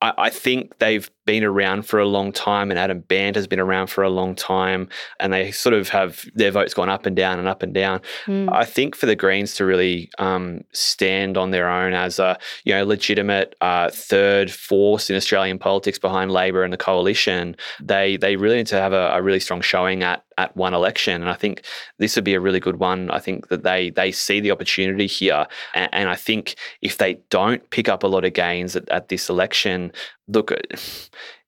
I, 0.00 0.12
I 0.16 0.30
think 0.30 0.78
they've 0.78 1.10
been 1.28 1.44
around 1.44 1.82
for 1.82 2.00
a 2.00 2.06
long 2.06 2.32
time, 2.32 2.70
and 2.70 2.80
Adam 2.80 3.00
Bandt 3.00 3.36
has 3.36 3.46
been 3.46 3.60
around 3.60 3.88
for 3.88 4.02
a 4.02 4.08
long 4.08 4.34
time, 4.34 4.88
and 5.20 5.30
they 5.30 5.50
sort 5.50 5.74
of 5.74 5.90
have 5.90 6.24
their 6.34 6.50
votes 6.50 6.72
gone 6.72 6.88
up 6.88 7.04
and 7.04 7.14
down 7.14 7.38
and 7.38 7.46
up 7.46 7.62
and 7.62 7.74
down. 7.74 8.00
Mm. 8.24 8.50
I 8.50 8.64
think 8.64 8.96
for 8.96 9.04
the 9.04 9.14
Greens 9.14 9.54
to 9.56 9.66
really 9.66 10.08
um, 10.18 10.64
stand 10.72 11.36
on 11.36 11.50
their 11.50 11.68
own 11.68 11.92
as 11.92 12.18
a 12.18 12.38
you 12.64 12.72
know 12.72 12.82
legitimate 12.82 13.54
uh, 13.60 13.90
third 13.90 14.50
force 14.50 15.10
in 15.10 15.16
Australian 15.16 15.58
politics 15.58 15.98
behind 15.98 16.32
Labor 16.32 16.64
and 16.64 16.72
the 16.72 16.78
coalition, 16.78 17.54
they 17.78 18.16
they 18.16 18.36
really 18.36 18.56
need 18.56 18.66
to 18.68 18.80
have 18.80 18.94
a, 18.94 19.10
a 19.12 19.20
really 19.20 19.40
strong 19.40 19.60
showing 19.60 20.02
at 20.02 20.24
at 20.38 20.56
one 20.56 20.72
election. 20.72 21.20
And 21.20 21.30
I 21.30 21.34
think 21.34 21.62
this 21.98 22.16
would 22.16 22.24
be 22.24 22.34
a 22.34 22.40
really 22.40 22.60
good 22.60 22.76
one. 22.76 23.10
I 23.10 23.18
think 23.18 23.48
that 23.48 23.64
they 23.64 23.90
they 23.90 24.12
see 24.12 24.40
the 24.40 24.52
opportunity 24.52 25.06
here. 25.06 25.46
And, 25.74 25.90
and 25.92 26.08
I 26.08 26.14
think 26.14 26.54
if 26.80 26.96
they 26.96 27.18
don't 27.28 27.68
pick 27.68 27.88
up 27.88 28.02
a 28.02 28.06
lot 28.06 28.24
of 28.24 28.32
gains 28.32 28.76
at, 28.76 28.88
at 28.88 29.08
this 29.08 29.28
election, 29.28 29.92
look, 30.28 30.52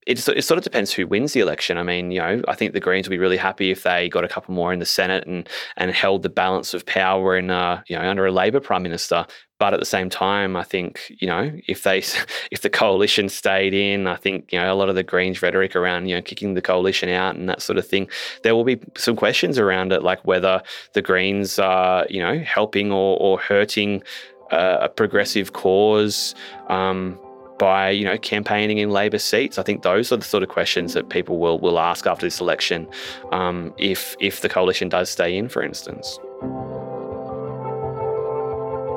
it, 0.07 0.29
it 0.29 0.43
sort 0.45 0.59
of 0.59 0.65
depends 0.65 0.93
who 0.93 1.07
wins 1.07 1.35
the 1.35 1.41
election. 1.41 1.77
I 1.77 1.83
mean, 1.83 2.11
you 2.11 2.21
know, 2.21 2.43
I 2.49 2.55
think 2.55 2.73
the 2.73 2.81
Greens 2.81 3.07
will 3.07 3.13
be 3.13 3.19
really 3.19 3.37
happy 3.37 3.71
if 3.71 3.83
they 3.83 4.09
got 4.09 4.25
a 4.25 4.29
couple 4.29 4.55
more 4.55 4.73
in 4.73 4.79
the 4.79 4.87
Senate 4.87 5.27
and 5.27 5.49
and 5.77 5.91
held 5.93 6.23
the 6.23 6.31
balance 6.31 6.73
of 6.73 6.87
power 6.87 7.37
in, 7.37 7.51
uh, 7.51 7.83
you 7.87 7.97
know, 7.97 8.09
under 8.09 8.27
a 8.27 8.33
Labor 8.33 8.61
Prime 8.61 8.83
Minister. 8.83 9.27
But 9.59 9.75
at 9.75 9.79
the 9.79 9.87
same 9.87 10.09
time, 10.09 10.57
I 10.57 10.65
think 10.65 11.01
you 11.21 11.29
know 11.29 11.53
if 11.69 11.83
they 11.83 11.99
if 12.51 12.63
the 12.63 12.71
coalition 12.71 13.29
stayed 13.29 13.75
in, 13.75 14.07
I 14.07 14.17
think 14.17 14.53
you 14.53 14.59
know 14.59 14.73
a 14.73 14.75
lot 14.75 14.89
of 14.89 14.95
the 14.95 15.03
Greens 15.03 15.43
rhetoric 15.43 15.77
around 15.77 16.09
you 16.09 16.17
know 16.17 16.23
kicking 16.23 16.55
the 16.55 16.63
coalition 16.63 17.11
out 17.11 17.37
and 17.37 17.49
that 17.49 17.61
sort 17.61 17.79
of 17.79 17.87
thing, 17.87 18.09
there 18.43 18.57
will 18.57 18.65
be 18.65 18.81
some 18.97 19.17
questions 19.17 19.59
around 19.59 19.93
it, 19.93 20.03
like 20.03 20.25
whether 20.25 20.63
the 20.95 21.03
Greens 21.03 21.59
are 21.59 22.07
you 22.09 22.21
know 22.21 22.39
helping 22.39 22.91
or, 22.91 23.19
or 23.21 23.39
hurting 23.39 24.03
uh, 24.51 24.79
a 24.81 24.89
progressive 24.89 25.53
cause. 25.53 26.35
Um, 26.69 27.19
by 27.61 27.91
you 27.91 28.05
know 28.05 28.19
campaigning 28.19 28.79
in 28.79 28.91
Labor 28.91 29.19
seats? 29.19 29.59
I 29.59 29.63
think 29.63 29.83
those 29.83 30.11
are 30.11 30.17
the 30.17 30.25
sort 30.25 30.43
of 30.43 30.49
questions 30.49 30.95
that 30.95 31.11
people 31.11 31.39
will 31.39 31.61
will 31.61 31.79
ask 31.79 32.07
after 32.07 32.27
this 32.27 32.41
election, 32.41 32.89
um, 33.31 33.73
if 33.79 34.17
if 34.19 34.41
the 34.41 34.49
coalition 34.49 34.89
does 34.89 35.11
stay 35.11 35.37
in, 35.37 35.49
for 35.49 35.63
instance. 35.63 36.19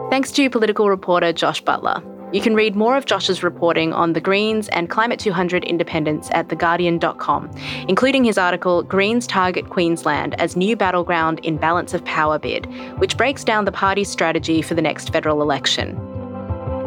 Thanks 0.10 0.32
to 0.32 0.50
political 0.50 0.90
reporter 0.90 1.34
Josh 1.34 1.62
Butler. 1.62 2.02
You 2.32 2.42
can 2.42 2.56
read 2.56 2.76
more 2.76 2.98
of 2.98 3.06
Josh's 3.06 3.44
reporting 3.44 3.94
on 3.94 4.14
the 4.14 4.22
Greens 4.22 4.68
and 4.70 4.90
Climate 4.90 5.20
200 5.20 5.64
independents 5.64 6.30
at 6.34 6.48
theguardian.com, 6.48 7.52
including 7.88 8.24
his 8.24 8.40
article 8.40 8.82
Greens 8.82 9.28
Target 9.28 9.70
Queensland 9.70 10.40
as 10.42 10.56
New 10.56 10.76
Battleground 10.76 11.40
in 11.40 11.58
Balance 11.58 11.94
of 11.94 12.04
Power 12.06 12.40
Bid, 12.40 12.66
which 13.00 13.18
breaks 13.18 13.44
down 13.44 13.66
the 13.66 13.72
party's 13.72 14.10
strategy 14.10 14.64
for 14.64 14.74
the 14.74 14.82
next 14.82 15.12
federal 15.12 15.44
election. 15.44 16.13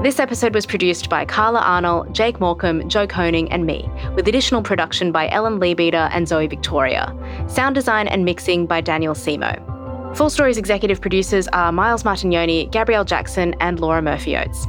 This 0.06 0.20
episode 0.20 0.54
was 0.54 0.66
produced 0.66 1.10
by 1.10 1.24
Carla 1.24 1.58
Arnold, 1.58 2.14
Jake 2.14 2.38
Morecambe, 2.38 2.88
Joe 2.88 3.08
Koning, 3.08 3.50
and 3.50 3.66
me, 3.66 3.90
with 4.14 4.28
additional 4.28 4.62
production 4.62 5.10
by 5.10 5.28
Ellen 5.30 5.58
Leabeater 5.58 6.08
and 6.12 6.28
Zoe 6.28 6.46
Victoria. 6.46 7.12
Sound 7.48 7.74
design 7.74 8.06
and 8.06 8.24
mixing 8.24 8.66
by 8.66 8.80
Daniel 8.80 9.14
Semo. 9.14 10.16
Full 10.16 10.30
Story's 10.30 10.58
executive 10.58 11.00
producers 11.00 11.48
are 11.48 11.72
Miles 11.72 12.04
Martignoni, 12.04 12.70
Gabrielle 12.70 13.04
Jackson, 13.04 13.56
and 13.58 13.80
Laura 13.80 14.00
Murphy 14.00 14.36
Oates. 14.36 14.66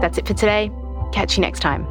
That's 0.00 0.18
it 0.18 0.26
for 0.26 0.34
today. 0.34 0.72
Catch 1.12 1.36
you 1.36 1.42
next 1.42 1.60
time. 1.60 1.86